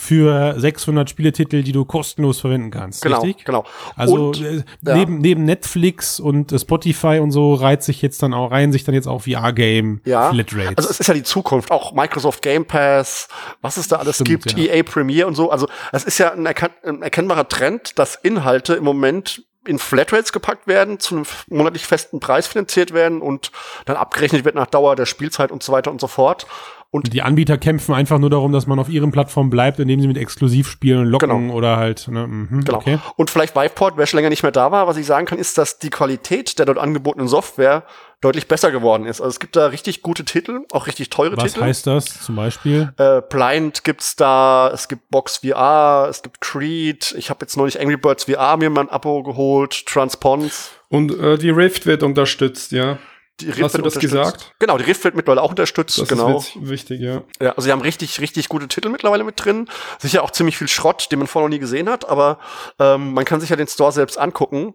[0.00, 3.02] für 600 Spieletitel, die du kostenlos verwenden kannst.
[3.02, 3.44] Genau, richtig?
[3.44, 3.66] genau.
[3.96, 4.96] Also Und, äh, ja.
[4.96, 8.84] neben, neben Netflix und äh, Spotify und so reiht sich jetzt dann auch, reihen sich
[8.84, 10.30] dann jetzt auch VR-Game Ja.
[10.30, 10.78] Flatrates.
[10.78, 13.28] Also es ist ja die Zukunft, auch Microsoft Game Pass,
[13.60, 14.72] was es da alles Stimmt, gibt, ja.
[14.72, 15.50] EA Premiere und so.
[15.50, 20.32] Also es ist ja ein, erkan ein erkennbarer Trend, dass Inhalte im Moment in Flatrates
[20.32, 23.52] gepackt werden, zu einem monatlich festen Preis finanziert werden und
[23.84, 26.46] dann abgerechnet wird nach Dauer der Spielzeit und so weiter und so fort.
[26.92, 30.08] Und die Anbieter kämpfen einfach nur darum, dass man auf ihren Plattformen bleibt, indem sie
[30.08, 31.54] mit Exklusivspielen locken Genau.
[31.54, 32.78] oder halt, ne, mhm, Genau.
[32.78, 32.98] okay.
[33.16, 35.56] Und vielleicht Viveport, wer schon länger nicht mehr da war, was ich sagen kann, ist,
[35.56, 37.84] dass die Qualität der dort angebotenen Software
[38.20, 39.20] deutlich besser geworden ist.
[39.20, 41.64] Also es gibt da richtig gute Titel, auch richtig teure Was Titel.
[41.64, 42.92] heißt das zum Beispiel?
[42.98, 47.14] Äh, Blind gibt's da, es gibt Box VR, es gibt Creed.
[47.16, 50.70] Ich habe jetzt neulich Angry Birds VR mir mal ein Abo geholt, Transpons.
[50.88, 52.98] und äh, die Rift wird unterstützt, ja.
[53.40, 54.54] Die Rift Hast du das gesagt?
[54.58, 55.98] Genau, die Rift wird mittlerweile auch unterstützt.
[55.98, 56.38] Das genau.
[56.38, 57.22] ist wichtig, ja.
[57.40, 59.68] Ja, also sie haben richtig, richtig gute Titel mittlerweile mit drin.
[59.98, 62.38] Sicher auch ziemlich viel Schrott, den man vorher noch nie gesehen hat, aber
[62.78, 64.74] ähm, man kann sich ja den Store selbst angucken.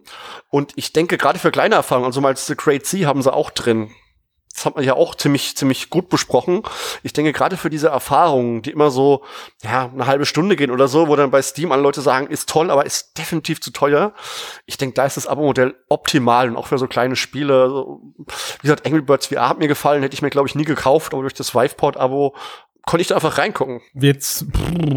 [0.50, 3.50] Und ich denke, gerade für kleine Erfahrungen, also mal The Great Sea haben sie auch
[3.50, 3.90] drin.
[4.56, 6.62] Das hat man ja auch ziemlich, ziemlich gut besprochen.
[7.02, 9.22] Ich denke, gerade für diese Erfahrungen, die immer so,
[9.62, 12.48] ja, eine halbe Stunde gehen oder so, wo dann bei Steam alle Leute sagen, ist
[12.48, 14.14] toll, aber ist definitiv zu teuer.
[14.64, 17.68] Ich denke, da ist das Abo-Modell optimal und auch für so kleine Spiele.
[17.68, 20.64] So, wie gesagt, Angry Birds VR hat mir gefallen, hätte ich mir, glaube ich, nie
[20.64, 22.34] gekauft, aber durch das Viveport-Abo
[22.86, 23.80] konnte ich da einfach reingucken.
[23.94, 24.46] Jetzt,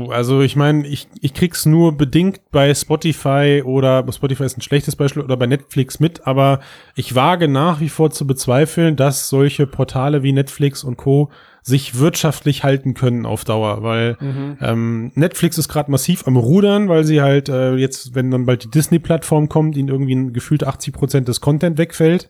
[0.09, 4.95] also ich meine, ich, ich krieg's nur bedingt bei Spotify oder Spotify ist ein schlechtes
[4.95, 6.59] Beispiel oder bei Netflix mit, aber
[6.95, 11.31] ich wage nach wie vor zu bezweifeln, dass solche Portale wie Netflix und Co.
[11.63, 14.17] sich wirtschaftlich halten können auf Dauer, weil
[14.61, 18.65] ähm, Netflix ist gerade massiv am Rudern, weil sie halt äh, jetzt, wenn dann bald
[18.65, 22.29] die Disney-Plattform kommt, ihnen irgendwie ein gefühlt 80 Prozent des Content wegfällt.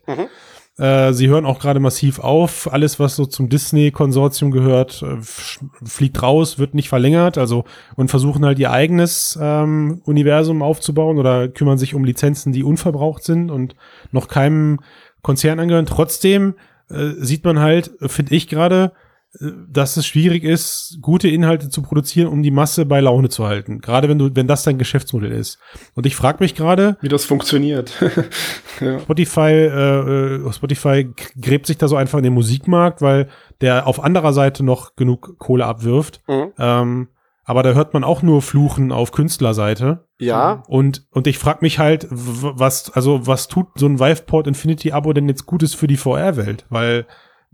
[0.78, 2.72] Äh, sie hören auch gerade massiv auf.
[2.72, 7.38] Alles, was so zum Disney-Konsortium gehört, äh, fliegt raus, wird nicht verlängert.
[7.38, 7.64] Also
[7.96, 13.22] und versuchen halt ihr eigenes ähm, Universum aufzubauen oder kümmern sich um Lizenzen, die unverbraucht
[13.22, 13.74] sind und
[14.10, 14.80] noch keinem
[15.22, 15.86] Konzern angehören.
[15.86, 16.54] Trotzdem
[16.88, 21.82] äh, sieht man halt, finde ich gerade, äh, dass es schwierig ist, gute Inhalte zu
[21.82, 23.80] produzieren, um die Masse bei Laune zu halten.
[23.80, 25.58] Gerade wenn du, wenn das dein Geschäftsmodell ist.
[25.94, 27.92] Und ich frage mich gerade, Wie das funktioniert.
[28.80, 28.98] ja.
[28.98, 31.08] Spotify, äh, äh, Spotify
[31.40, 33.28] gräbt sich da so einfach in den Musikmarkt, weil
[33.60, 36.22] der auf anderer Seite noch genug Kohle abwirft.
[36.26, 36.52] Mhm.
[36.58, 37.08] Ähm,
[37.44, 40.06] aber da hört man auch nur Fluchen auf Künstlerseite.
[40.18, 44.92] Ja, Und, und ich frage mich halt, was, also was tut so ein Viveport Infinity
[44.92, 46.66] Abo denn jetzt Gutes für die VR-Welt?
[46.68, 47.06] Weil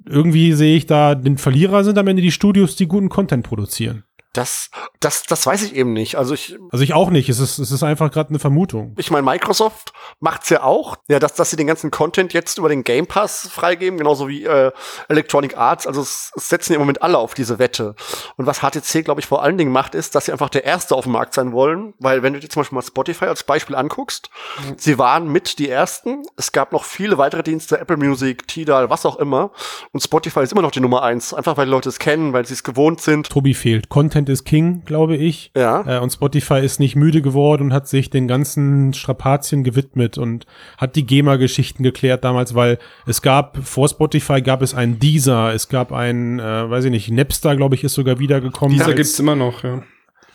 [0.04, 4.04] irgendwie sehe ich da, den Verlierer sind am Ende die Studios, die guten Content produzieren.
[4.36, 4.70] Das,
[5.00, 6.16] das, das weiß ich eben nicht.
[6.16, 7.28] Also ich, Also ich auch nicht.
[7.28, 8.94] Es ist, es ist einfach gerade eine Vermutung.
[8.98, 12.68] ich meine, Microsoft macht's ja auch, ja, dass, dass sie den ganzen Content jetzt über
[12.68, 14.72] den Game Pass freigeben, genauso wie äh,
[15.08, 15.86] Electronic Arts.
[15.86, 17.94] Also es, es setzen ja im Moment alle auf diese Wette.
[18.36, 20.94] Und was HTC, glaube ich, vor allen Dingen macht, ist, dass sie einfach der Erste
[20.94, 23.76] auf dem Markt sein wollen, weil wenn du dir zum Beispiel mal Spotify als Beispiel
[23.76, 24.30] anguckst,
[24.76, 26.24] sie waren mit die Ersten.
[26.36, 29.50] Es gab noch viele weitere Dienste, Apple Music, Tidal, was auch immer.
[29.92, 32.46] Und Spotify ist immer noch die Nummer eins, einfach weil die Leute es kennen, weil
[32.46, 33.28] sie es gewohnt sind.
[33.28, 33.88] Tobi fehlt.
[33.88, 35.50] Content ist King, glaube ich.
[35.56, 35.98] Ja.
[35.98, 40.46] Äh, und Spotify ist nicht müde geworden und hat sich den ganzen Strapazien gewidmet und
[40.78, 45.68] hat die GEMA-Geschichten geklärt damals, weil es gab, vor Spotify gab es einen Deezer, es
[45.68, 48.72] gab einen, äh, weiß ich nicht, Napster, glaube ich, ist sogar wiedergekommen.
[48.74, 49.82] Dieser Als- gibt's immer noch, ja.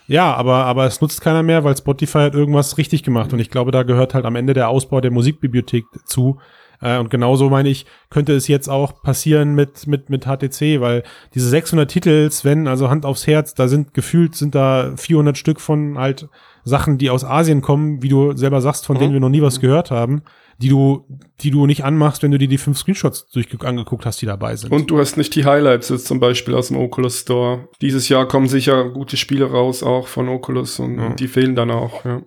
[0.07, 3.31] Ja, aber, aber es nutzt keiner mehr, weil Spotify hat irgendwas richtig gemacht.
[3.31, 6.39] Und ich glaube, da gehört halt am Ende der Ausbau der Musikbibliothek zu.
[6.81, 11.03] Äh, und genauso meine ich, könnte es jetzt auch passieren mit, mit, mit HTC, weil
[11.33, 15.61] diese 600 Titel, Sven, also Hand aufs Herz, da sind gefühlt, sind da 400 Stück
[15.61, 16.27] von halt
[16.63, 19.59] Sachen, die aus Asien kommen, wie du selber sagst, von denen wir noch nie was
[19.59, 20.21] gehört haben,
[20.59, 21.05] die du,
[21.41, 24.55] die du nicht anmachst, wenn du dir die fünf Screenshots durch angeguckt hast, die dabei
[24.55, 24.71] sind.
[24.71, 27.67] Und du hast nicht die Highlights jetzt zum Beispiel aus dem Oculus Store.
[27.81, 31.13] Dieses Jahr kommen sicher gute Spiele raus, auch von Oculus, und Ja.
[31.15, 32.21] die fehlen dann auch, ja.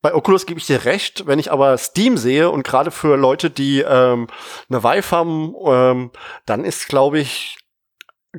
[0.00, 3.50] Bei Oculus gebe ich dir recht, wenn ich aber Steam sehe und gerade für Leute,
[3.50, 4.28] die ähm,
[4.68, 6.10] eine Vive haben, ähm,
[6.46, 7.58] dann ist, glaube ich,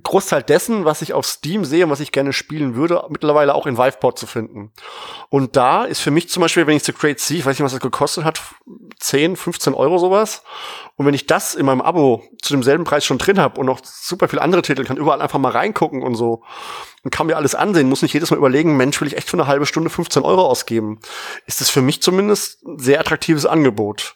[0.03, 3.65] Großteil dessen, was ich auf Steam sehe und was ich gerne spielen würde, mittlerweile auch
[3.65, 4.71] in Viveport zu finden.
[5.29, 7.65] Und da ist für mich zum Beispiel, wenn ich The Great Sea, ich weiß nicht,
[7.65, 8.39] was das gekostet hat,
[8.99, 10.43] 10, 15 Euro sowas.
[10.95, 13.79] Und wenn ich das in meinem Abo zu demselben Preis schon drin habe und noch
[13.83, 16.43] super viele andere Titel, kann überall einfach mal reingucken und so
[17.03, 19.37] und kann mir alles ansehen, muss nicht jedes Mal überlegen, Mensch, will ich echt für
[19.37, 20.99] eine halbe Stunde 15 Euro ausgeben.
[21.47, 24.15] Ist das für mich zumindest ein sehr attraktives Angebot.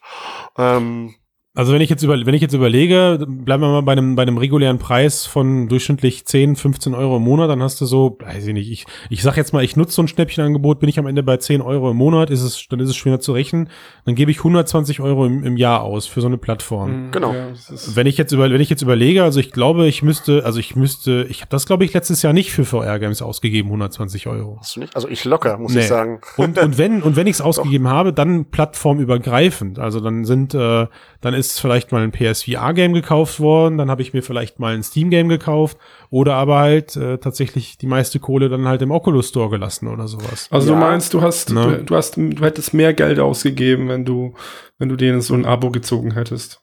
[0.55, 1.15] Ähm,
[1.55, 4.23] Also wenn ich jetzt über, wenn ich jetzt überlege, bleiben wir mal bei einem, bei
[4.23, 8.47] einem regulären Preis von durchschnittlich 10, 15 Euro im Monat, dann hast du so, weiß
[8.47, 11.05] ich nicht, ich, ich sag jetzt mal, ich nutze so ein Schnäppchenangebot, bin ich am
[11.05, 13.69] Ende bei 10 Euro im Monat, ist es, dann ist es schwer zu rechnen,
[14.05, 17.05] dann gebe ich 120 Euro im, im Jahr aus für so eine Plattform.
[17.07, 17.33] Mhm, Genau.
[17.35, 17.49] Ja,
[17.93, 20.75] Wenn ich jetzt über, wenn ich jetzt überlege, also ich glaube, ich müsste, also ich
[20.75, 24.57] müsste, ich habe das glaube ich letztes Jahr nicht für VR-Games ausgegeben, 120 Euro.
[24.59, 24.95] Hast du nicht?
[24.95, 25.81] Also ich locker, muss Nee.
[25.81, 26.19] ich sagen.
[26.35, 29.77] Und, und wenn, und wenn ich es ausgegeben habe, dann plattformübergreifend.
[29.77, 30.87] Also dann sind, äh,
[31.21, 34.83] dann ist vielleicht mal ein PSVR-Game gekauft worden, dann habe ich mir vielleicht mal ein
[34.83, 35.77] Steam-Game gekauft
[36.09, 40.07] oder aber halt äh, tatsächlich die meiste Kohle dann halt im Oculus Store gelassen oder
[40.07, 40.47] sowas.
[40.51, 40.73] Also Ja.
[40.75, 41.77] du meinst, du hast, Ne.
[41.79, 44.33] du, du hast, du hättest mehr Geld ausgegeben, wenn du,
[44.79, 46.61] wenn du denen so ein Abo gezogen hättest.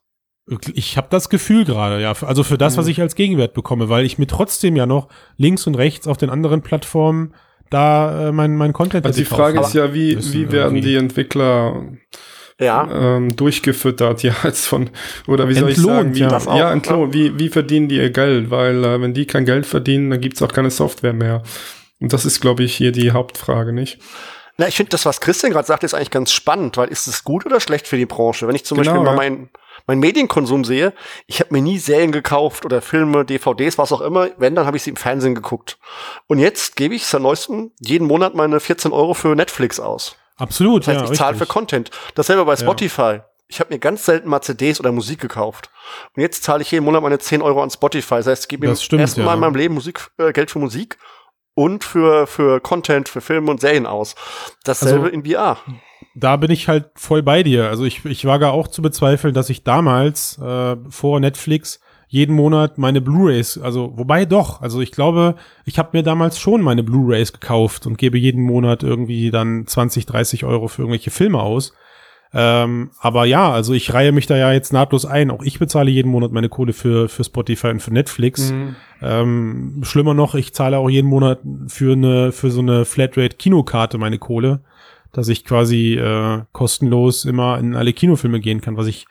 [0.74, 2.12] Ich habe das Gefühl gerade, ja.
[2.22, 2.90] Also für das, was Mhm.
[2.90, 6.30] ich als Gegenwert bekomme, weil ich mir trotzdem ja noch links und rechts auf den
[6.30, 7.34] anderen Plattformen
[7.70, 10.88] da äh, mein, mein Content Also die Frage ist ja, wie, müssen wie werden irgendwie.
[10.88, 11.84] die Entwickler
[12.60, 12.88] Ja.
[12.92, 14.90] ähm, durchgefüttert, ja, als von,
[15.26, 16.28] oder wie soll ich sagen, wie, ja.
[16.28, 18.50] Das auch, ja, entlohnt, wie, wie verdienen die ihr Geld?
[18.50, 21.42] Weil äh, wenn die kein Geld verdienen, dann gibt's auch keine Software mehr.
[22.00, 23.98] Und das ist, glaube ich, hier die Hauptfrage, nicht?
[24.56, 27.24] Na, ich finde das, was Christian gerade sagt, ist eigentlich ganz spannend, weil ist es
[27.24, 28.46] gut oder schlecht für die Branche?
[28.46, 29.16] Wenn ich zum Genau, Beispiel mal ja.
[29.16, 29.50] meinen
[29.86, 30.92] mein Medienkonsum sehe,
[31.26, 34.28] ich habe mir nie Serien gekauft oder Filme, DVDs, was auch immer.
[34.36, 35.78] Wenn, dann habe ich sie im Fernsehen geguckt.
[36.26, 40.16] Und jetzt gebe ich seit neuestem jeden Monat meine 14 Euro für Netflix aus.
[40.40, 41.12] Absolut, Das heißt, ja.
[41.12, 41.46] ich zahle für.
[41.46, 41.90] Content.
[42.14, 43.20] Dasselbe bei Spotify.
[43.48, 45.70] Ich habe mir ganz selten mal CDs oder Musik gekauft.
[46.14, 48.16] Und jetzt zahle ich jeden Monat meine 10 Euro an Spotify.
[48.16, 49.34] Das heißt, ich gebe mir erstmal ja.
[49.34, 50.98] in meinem Leben Musik, äh, Geld für Musik
[51.54, 54.14] und für, für Content, für Filme und Serien aus.
[54.64, 55.58] Dasselbe Also- in VR.
[56.14, 57.68] da bin ich halt voll bei dir.
[57.68, 61.80] Also ich, ich wage auch zu bezweifeln, dass ich damals äh, vor Netflix
[62.12, 66.60] jeden Monat meine Blu-rays, also wobei doch, also ich glaube, ich habe mir damals schon
[66.60, 71.40] meine Blu-rays gekauft und gebe jeden Monat irgendwie dann 20, 30 Euro für irgendwelche Filme
[71.40, 71.72] aus.
[72.34, 75.30] Ähm, aber ja, also ich reihe mich da ja jetzt nahtlos ein.
[75.30, 78.52] Auch ich bezahle jeden Monat meine Kohle für, für Spotify und für Netflix.
[79.00, 84.18] Ähm, schlimmer noch, ich zahle auch jeden Monat für eine, für so eine Flatrate-Kinokarte meine
[84.18, 84.62] Kohle,
[85.12, 89.06] dass ich quasi äh, kostenlos immer in alle Kinofilme gehen kann, was ich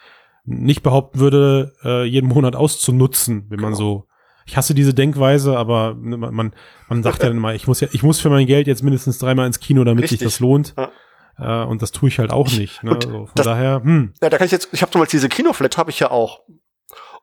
[0.49, 3.77] nicht behaupten würde, äh, jeden Monat auszunutzen, wenn man Genau.
[3.77, 4.05] so.
[4.45, 6.53] Ich hasse diese Denkweise, aber ne, man, man,
[6.87, 9.19] man sagt ja dann mal, ich muss ja, ich muss für mein Geld jetzt mindestens
[9.19, 10.25] dreimal ins Kino, damit sich Richtig.
[10.27, 10.73] das lohnt.
[10.77, 11.63] Ja.
[11.63, 12.83] Äh, und das tue ich halt auch nicht.
[12.83, 12.95] Ne?
[12.95, 15.29] Also von das- daher, hm, Ja, da kann ich jetzt, ich habe zum Beispiel diese
[15.29, 16.41] Kinoflat, habe ich ja auch.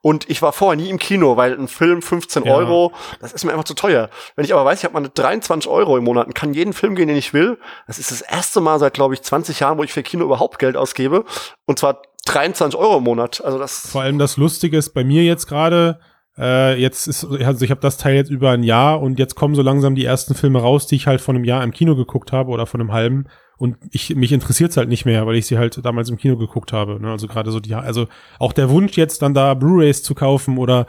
[0.01, 2.53] Und ich war vorher nie im Kino, weil ein Film 15 Ja.
[2.53, 4.09] Euro, das ist mir einfach zu teuer.
[4.35, 6.93] Wenn ich aber weiß, ich habe meine 23 Euro im Monat und kann jeden Film
[6.95, 9.83] gehen, den ich will, das ist das erste Mal seit, glaube ich, 20 Jahren, wo
[9.83, 11.25] ich für Kino überhaupt Geld ausgebe.
[11.65, 13.43] Und zwar 23 Euro im Monat.
[13.43, 15.99] Also das, Vor allem das Lustige ist bei mir jetzt gerade,
[16.37, 19.55] äh, jetzt ist, also ich habe das Teil jetzt über ein Jahr und jetzt kommen
[19.55, 22.31] so langsam die ersten Filme raus, die ich halt von einem Jahr im Kino geguckt
[22.31, 23.25] habe oder von einem halben.
[23.57, 26.73] Und ich, mich interessiert's halt nicht mehr, weil ich sie halt damals im Kino geguckt
[26.73, 27.01] habe.
[27.01, 27.09] Ne?
[27.09, 30.85] Also gerade so die, also auch der Wunsch jetzt dann da Blu-rays zu kaufen oder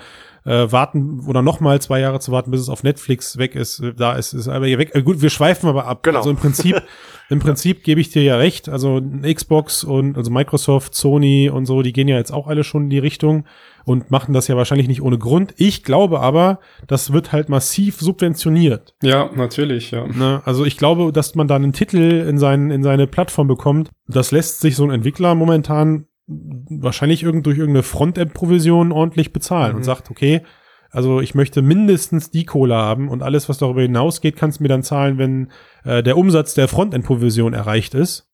[0.49, 3.81] äh, warten oder noch mal zwei Jahre zu warten, bis es auf Netflix weg ist,
[3.81, 4.93] äh, da ist es aber hier weg.
[4.95, 6.03] Äh, gut, wir schweifen aber ab.
[6.03, 6.19] Genau.
[6.19, 6.83] Also im Prinzip,
[7.29, 8.69] im Prinzip gebe ich dir ja recht.
[8.71, 12.85] Also Xbox und also Microsoft, Sony und so, die gehen ja jetzt auch alle schon
[12.85, 13.45] in die Richtung
[13.85, 15.55] und machen das ja wahrscheinlich nicht ohne Grund.
[15.59, 18.95] Ich glaube aber, das wird halt massiv subventioniert.
[19.03, 20.07] Ja, natürlich, ja.
[20.07, 20.43] Ne?
[20.47, 23.91] Also ich glaube, dass man da einen Titel in, seinen, in seine Plattform bekommt.
[24.07, 29.83] Das lässt sich so ein Entwickler momentan wahrscheinlich irgend, durch irgendeine Frontend-Provision ordentlich bezahlen und
[29.83, 30.43] sagt, okay,
[30.91, 34.69] also ich möchte mindestens die Kohle haben und alles, was darüber hinausgeht, kannst du mir
[34.69, 35.51] dann zahlen, wenn
[35.85, 38.31] äh, der Umsatz der Frontend-Provision erreicht ist.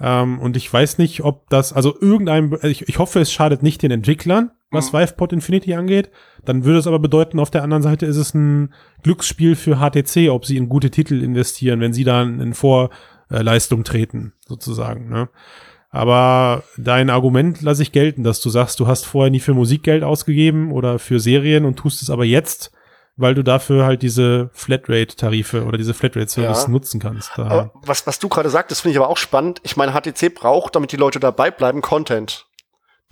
[0.00, 3.82] Ähm, und ich weiß nicht, ob das, also irgendeinem, ich, ich hoffe, es schadet nicht
[3.82, 4.98] den Entwicklern, was Mhm.
[4.98, 6.10] Vivepod Infinity angeht.
[6.44, 10.30] Dann würde es aber bedeuten, auf der anderen Seite ist es ein Glücksspiel für HTC,
[10.30, 15.08] ob sie in gute Titel investieren, wenn sie dann in Vorleistung treten, sozusagen.
[15.08, 15.28] Ne?
[15.94, 19.84] Aber dein Argument lasse ich gelten, dass du sagst, du hast vorher nie für Musik
[19.84, 22.72] Geld ausgegeben oder für Serien und tust es aber jetzt,
[23.16, 26.68] weil du dafür halt diese Flatrate-Tarife oder diese Flatrate-Service Ja.
[26.68, 27.30] nutzen kannst.
[27.36, 27.44] Da.
[27.46, 29.60] aber was, was du gerade sagtest, finde ich aber auch spannend.
[29.62, 32.46] Ich meine, HTC braucht, damit die Leute dabei bleiben, Content.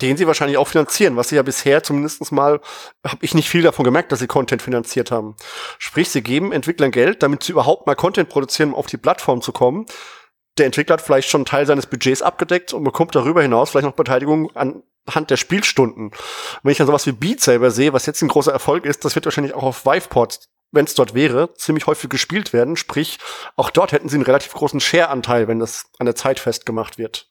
[0.01, 2.59] Den sie wahrscheinlich auch finanzieren, was sie ja bisher zumindest mal,
[3.05, 5.35] habe ich nicht viel davon gemerkt, dass sie Content finanziert haben.
[5.77, 9.41] Sprich, sie geben Entwicklern Geld, damit sie überhaupt mal Content produzieren, um auf die Plattform
[9.41, 9.85] zu kommen.
[10.57, 13.85] Der Entwickler hat vielleicht schon einen Teil seines Budgets abgedeckt und bekommt darüber hinaus vielleicht
[13.85, 16.11] noch Beteiligung anhand der Spielstunden.
[16.61, 19.15] Wenn ich dann sowas wie Beat Saber sehe, was jetzt ein großer Erfolg ist, das
[19.15, 20.39] wird wahrscheinlich auch auf Vivepod,
[20.71, 22.75] wenn es dort wäre, ziemlich häufig gespielt werden.
[22.75, 23.17] Sprich,
[23.55, 27.27] auch dort hätten sie einen relativ großen Share-Anteil, wenn das an der Zeit festgemacht wird.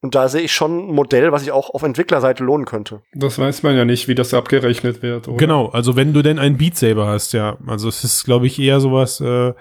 [0.00, 3.02] Und da sehe ich schon ein Modell, was sich auch auf Entwicklerseite lohnen könnte.
[3.14, 5.26] Das weiß man ja nicht, wie das abgerechnet wird.
[5.26, 5.36] Oder?
[5.38, 7.58] Genau, also wenn du denn einen Beat Saber hast, ja.
[7.66, 9.54] Also es ist, glaube ich, eher sowas, äh,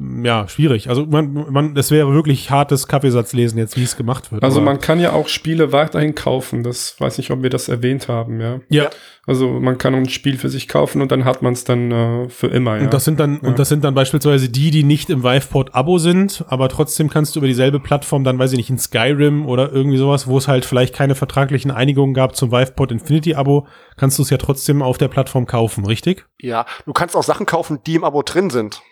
[0.00, 0.88] ja, schwierig.
[0.88, 4.42] Also man, man, das wäre wirklich hartes Kaffeesatzlesen jetzt, wie es gemacht wird.
[4.42, 6.64] Also man kann ja auch Spiele weiterhin kaufen.
[6.64, 8.60] Das weiß nicht, ob wir das erwähnt haben, ja.
[8.70, 8.90] ja.
[9.24, 12.28] Also man kann ein Spiel für sich kaufen und dann hat man es dann äh,
[12.28, 12.82] für immer, ja.
[12.82, 13.48] Und das sind dann, Ja.
[13.48, 17.40] und das sind dann beispielsweise die, die nicht im Viveport-Abo sind, aber trotzdem kannst du
[17.40, 20.64] über dieselbe Plattform dann, weiß ich nicht, in Skyrim oder irgendwie sowas, wo es halt
[20.64, 25.08] vielleicht keine vertraglichen Einigungen gab zum Viveport Infinity-Abo, kannst du es ja trotzdem auf der
[25.08, 26.26] Plattform kaufen, richtig?
[26.40, 28.82] Ja, du kannst auch Sachen kaufen, die im Abo drin sind.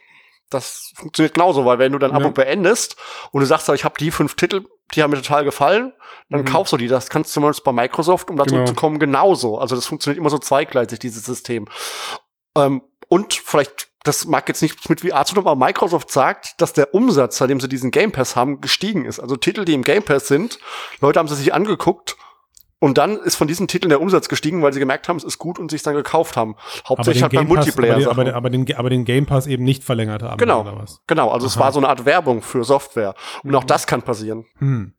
[0.54, 2.30] Das funktioniert genauso, weil wenn du dein Abo Ja.
[2.30, 2.96] beendest
[3.30, 5.92] und du sagst, ich habe die fünf Titel, die haben mir total gefallen,
[6.28, 6.44] dann Mhm.
[6.46, 6.88] kaufst du die.
[6.88, 8.66] Das kannst du zumindest bei Microsoft, um dazu Genau.
[8.66, 9.58] zu kommen, genauso.
[9.58, 11.66] Also das funktioniert immer so zweigleisig, dieses System.
[12.56, 16.72] Ähm, und vielleicht, das mag jetzt nicht mit VR zu tun, aber Microsoft sagt, dass
[16.72, 19.20] der Umsatz, seitdem sie diesen Game Pass haben, gestiegen ist.
[19.20, 20.58] Also Titel, die im Game Pass sind,
[21.00, 22.16] Leute haben sie sich angeguckt
[22.82, 25.38] und dann ist von diesen Titeln der Umsatz gestiegen, weil sie gemerkt haben, es ist
[25.38, 26.56] gut und sich dann gekauft haben.
[26.88, 27.94] Hauptsächlich halt bei Game Pass- Multiplayer.
[27.94, 30.36] aber, den, aber, den- aber, den, aber den Game Pass eben nicht verlängert haben.
[30.38, 30.62] Genau.
[30.62, 31.00] Oder was?
[31.06, 31.64] Genau, also es Aha.
[31.64, 33.14] war so eine Art Werbung für Software.
[33.44, 33.66] Und auch Mhm.
[33.68, 34.44] das kann passieren.
[34.58, 34.94] Hm.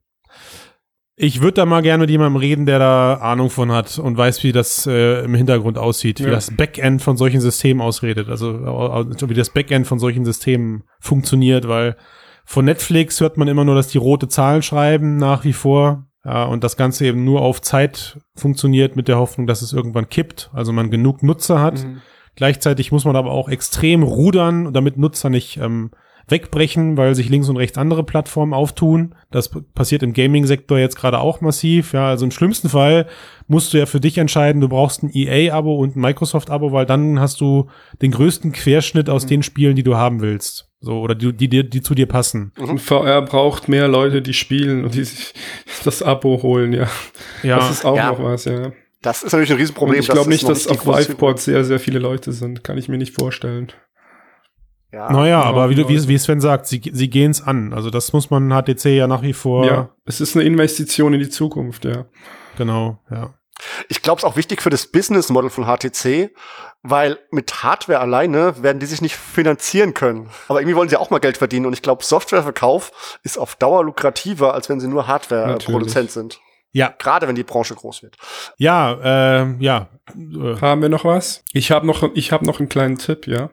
[1.15, 4.43] Ich würde da mal gerne mit jemandem reden, der da Ahnung von hat und weiß,
[4.43, 6.32] wie das äh, im Hintergrund aussieht, wie Ja.
[6.32, 11.98] das Backend von solchen Systemen ausredet, also wie das Backend von solchen Systemen funktioniert, weil
[12.46, 16.08] von Netflix hört man immer nur, dass die rote Zahlen schreiben nach wie vor.
[16.25, 20.07] Ja, und das Ganze eben nur auf Zeit funktioniert mit der Hoffnung, dass es irgendwann
[20.07, 21.83] kippt, also man genug Nutzer hat.
[21.83, 22.01] Mhm.
[22.36, 25.91] Gleichzeitig muss man aber auch extrem rudern, damit Nutzer nicht ähm,
[26.27, 29.15] wegbrechen, weil sich links und rechts andere Plattformen auftun.
[29.31, 31.93] Das passiert im Gaming-Sektor jetzt gerade auch massiv.
[31.93, 33.07] Ja, also im schlimmsten Fall
[33.47, 37.19] musst du ja für dich entscheiden, du brauchst ein EA-Abo und ein Microsoft-Abo, weil dann
[37.19, 37.67] hast du
[38.01, 40.69] den größten Querschnitt aus den Spielen, die du haben willst.
[40.79, 42.51] So, oder die, die, die, die zu dir passen.
[42.59, 45.33] Und VR braucht mehr Leute, die spielen und die sich
[45.86, 46.88] das Abo holen, ja.
[47.41, 48.09] Ja, Das ist auch Ja.
[48.12, 48.71] noch was, ja.
[49.01, 49.97] Das ist natürlich ein Riesenproblem.
[49.97, 52.63] und ich glaube nicht, dass auf Viveport sehr, sehr viele Leute sind.
[52.63, 53.67] Kann ich mir nicht vorstellen.
[54.93, 55.12] Ja.
[55.12, 56.08] naja, aber wie, du, wie, Leute.
[56.08, 57.73] wie Sven sagt, sie, sie gehen's an.
[57.73, 59.65] Also das muss man HTC ja nach wie vor.
[59.65, 62.06] Ja, es ist eine Investition in die Zukunft, ja.
[62.58, 63.34] Genau, ja.
[63.89, 66.32] Ich glaube, es ist auch wichtig für das Business Model von HTC,
[66.84, 70.29] weil mit Hardware alleine werden die sich nicht finanzieren können.
[70.47, 73.84] Aber irgendwie wollen sie auch mal Geld verdienen und ich glaube, Softwareverkauf ist auf Dauer
[73.84, 76.39] lukrativer, als wenn sie nur Hardware-Produzent sind.
[76.71, 78.17] Ja, Gerade wenn die Branche groß wird.
[78.58, 79.89] ja, äh, ja.
[80.62, 81.43] Haben wir noch was?
[81.53, 83.49] Ich habe noch, ich hab noch einen kleinen Tipp, ja.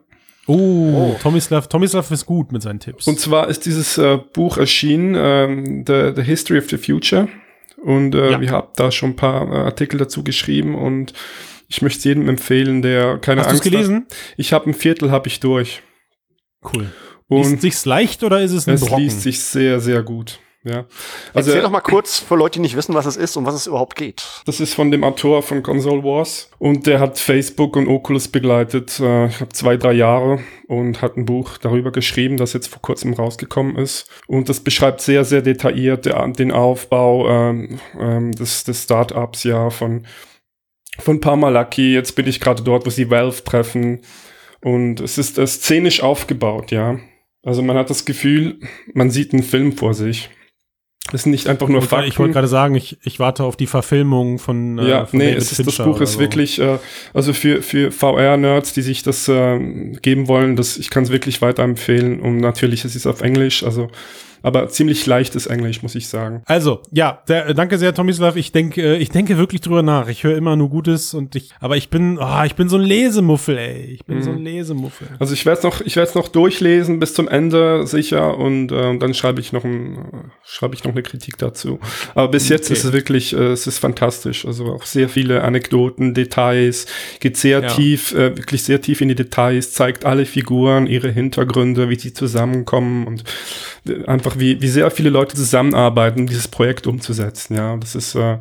[0.50, 1.16] Oh, Oh.
[1.22, 3.06] Tomislav, Tomislav ist gut mit seinen Tipps.
[3.06, 7.28] Und zwar ist dieses äh, Buch erschienen, ähm, the, the History of the Future.
[7.82, 8.40] Und äh, Ja.
[8.40, 11.12] wir haben da schon ein paar äh, Artikel dazu geschrieben und
[11.68, 13.96] ich möchte jedem empfehlen, der keine Hast du es Angst gelesen?
[14.10, 14.16] hat.
[14.36, 15.82] Ich habe ein Viertel habe ich durch.
[16.62, 16.90] Cool.
[17.28, 19.04] Liest Und sich's leicht oder ist es ein es Brocken?
[19.04, 20.40] liest sich sehr, sehr gut.
[20.62, 20.84] Ja.
[21.32, 23.54] Also Erzähl doch mal kurz für Leute, die nicht wissen, was es ist und was
[23.54, 24.42] es überhaupt geht.
[24.44, 29.00] Das ist von dem Autor von Console Wars und der hat Facebook und Oculus begleitet,
[29.00, 32.82] äh, ich glaube zwei, drei Jahre und hat ein Buch darüber geschrieben, das jetzt vor
[32.82, 34.10] kurzem rausgekommen ist.
[34.26, 36.06] Und das beschreibt sehr, sehr detailliert
[36.38, 40.06] den Aufbau ähm, ähm, des, des Startups ja von,
[40.98, 41.94] von Parmalucky.
[41.94, 44.02] Jetzt bin ich gerade dort, wo sie Valve treffen.
[44.60, 47.00] Und es ist äh, szenisch aufgebaut, ja.
[47.42, 48.60] Also man hat das Gefühl,
[48.92, 50.28] man sieht einen Film vor sich.
[51.12, 53.66] Es sind nicht einfach nur wollte- ich wollte gerade sagen, ich, ich warte auf die
[53.66, 56.20] Verfilmung von, äh, ja, von nee, David es ist, das Buch ist so.
[56.20, 56.78] wirklich, äh,
[57.14, 59.58] also für, für VR-Nerds, die sich das äh,
[60.02, 62.20] geben wollen, das, ich kann es wirklich weiterempfehlen.
[62.20, 63.88] Und natürlich ist es auf Englisch, also
[64.42, 66.42] aber ziemlich leichtes Englisch, muss ich sagen.
[66.46, 68.36] Also, ja, der, äh, danke sehr, Tomislav.
[68.36, 70.08] Ich denke, äh, ich denke wirklich drüber nach.
[70.08, 72.82] Ich höre immer nur Gutes und ich, aber ich bin, ah, ich bin so ein
[72.82, 73.82] Lesemuffel, ey.
[73.94, 74.22] Ich bin Mhm.
[74.22, 75.08] so ein Lesemuffel.
[75.18, 78.72] Also ich werde es noch, ich werde es noch durchlesen bis zum Ende sicher und
[78.72, 81.78] äh, dann schreibe ich noch ein, schreibe ich noch eine Kritik dazu.
[82.14, 82.74] Aber bis jetzt Okay.
[82.74, 84.44] ist es wirklich, äh, es ist fantastisch.
[84.46, 86.86] Also auch sehr viele Anekdoten, Details,
[87.20, 87.68] geht sehr Ja.
[87.68, 92.12] tief, äh, wirklich sehr tief in die Details, zeigt alle Figuren, ihre Hintergründe, wie sie
[92.12, 93.24] zusammenkommen und
[93.88, 97.56] äh, einfach wie, wie sehr viele Leute zusammenarbeiten, um dieses Projekt umzusetzen.
[97.56, 98.38] Ja, das ist, äh,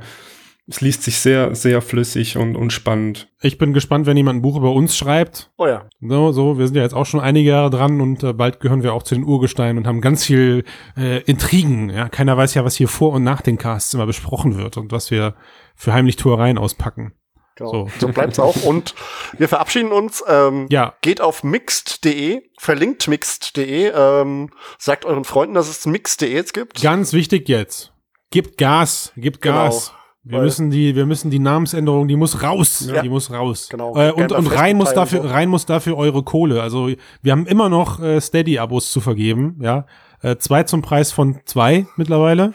[0.67, 3.27] es liest sich sehr, sehr flüssig und, und spannend.
[3.41, 5.51] Ich bin gespannt, wenn jemand ein Buch über uns schreibt.
[5.57, 5.87] Oh ja.
[5.99, 8.83] So, so, wir sind ja jetzt auch schon einige Jahre dran und äh, bald gehören
[8.83, 10.63] wir auch zu den Urgesteinen und haben ganz viel
[10.95, 11.89] äh, Intrigen.
[11.89, 14.91] Ja, keiner weiß ja, was hier vor und nach den Casts immer besprochen wird und
[14.91, 15.33] was wir
[15.75, 17.13] für Heimlichtuereien auspacken.
[17.55, 17.71] Genau.
[17.71, 17.89] So.
[17.99, 18.63] So, bleibt's auch.
[18.63, 18.95] Und
[19.37, 20.23] wir verabschieden uns.
[20.27, 26.53] Ähm, Ja, Geht auf mixed.de, verlinkt mixed.de, ähm, sagt euren Freunden, dass es mixed.de jetzt
[26.53, 26.81] gibt.
[26.81, 27.91] ganz wichtig jetzt.
[28.31, 29.93] Gibt Gas, gibt Genau, Gas.
[30.23, 33.01] Wir weil- müssen die, wir müssen die Namensänderung, die muss raus, Ja.
[33.01, 33.67] die muss raus.
[33.71, 33.95] Genau.
[33.97, 36.61] Äh, und und rein muss dafür, rein muss dafür eure Kohle.
[36.61, 36.89] Also
[37.21, 39.85] wir haben immer noch äh, Steady-Abos zu vergeben, ja.
[40.21, 42.53] Äh, zwei zum Preis von zwei mittlerweile.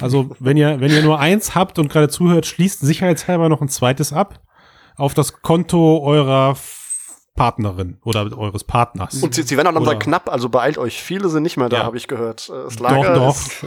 [0.00, 3.68] Also wenn ihr, wenn ihr nur eins habt und gerade zuhört, schließt sicherheitshalber noch ein
[3.68, 4.40] zweites ab
[4.96, 6.56] auf das Konto eurer
[7.36, 9.20] Partnerin oder eures Partners.
[9.22, 11.02] Und sie, sie werden auch langsam knapp, also beeilt euch.
[11.02, 11.84] Viele sind nicht mehr da, Ja.
[11.84, 12.48] habe ich gehört.
[12.48, 13.30] Äh, Das Lager doch.
[13.36, 13.64] Ist,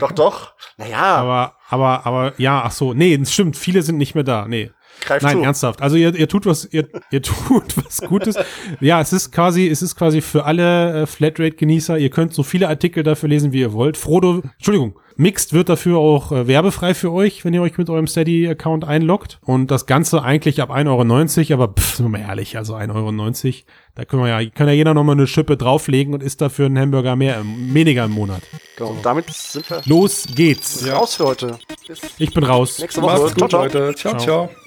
[0.00, 0.52] doch, doch.
[0.78, 4.46] Naja, Aber, aber, aber, ja, ach so, nee, es stimmt, viele sind nicht mehr da,
[4.48, 4.70] nee.
[5.00, 5.42] Greif Nein, zu.
[5.42, 5.82] ernsthaft.
[5.82, 8.36] Also ihr, ihr tut was, ihr, ihr tut was Gutes.
[8.80, 11.98] Ja, es ist quasi, es ist quasi für alle äh, Flatrate-Genießer.
[11.98, 13.96] Ihr könnt so viele Artikel dafür lesen, wie ihr wollt.
[13.96, 18.06] Frodo, Entschuldigung, Mixed wird dafür auch äh, werbefrei für euch, wenn ihr euch mit eurem
[18.06, 19.38] Steady-Account einloggt.
[19.44, 22.94] Und das Ganze eigentlich ab 1,90 Euro, aber pff, sind wir mal ehrlich, also 1,90
[22.94, 23.54] Euro,
[23.96, 26.78] da können wir ja, kann ja jeder nochmal eine Schippe drauflegen und isst dafür einen
[26.78, 28.40] Hamburger mehr, weniger im Monat.
[28.76, 30.86] Genau, und damit sind wir Los geht's.
[30.86, 30.96] Ja.
[30.96, 31.58] raus für heute.
[31.86, 32.78] Bis Ich bin raus.
[32.78, 33.20] nächste Woche.
[33.20, 33.62] Macht's gut, ciao.
[33.62, 33.94] Leute.
[33.96, 34.48] Ciao, Ciao.
[34.48, 34.59] ciao.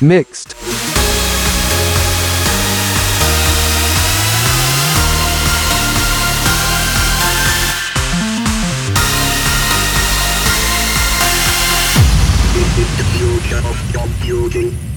[0.00, 0.54] Mixed.
[13.18, 14.87] Future of computing.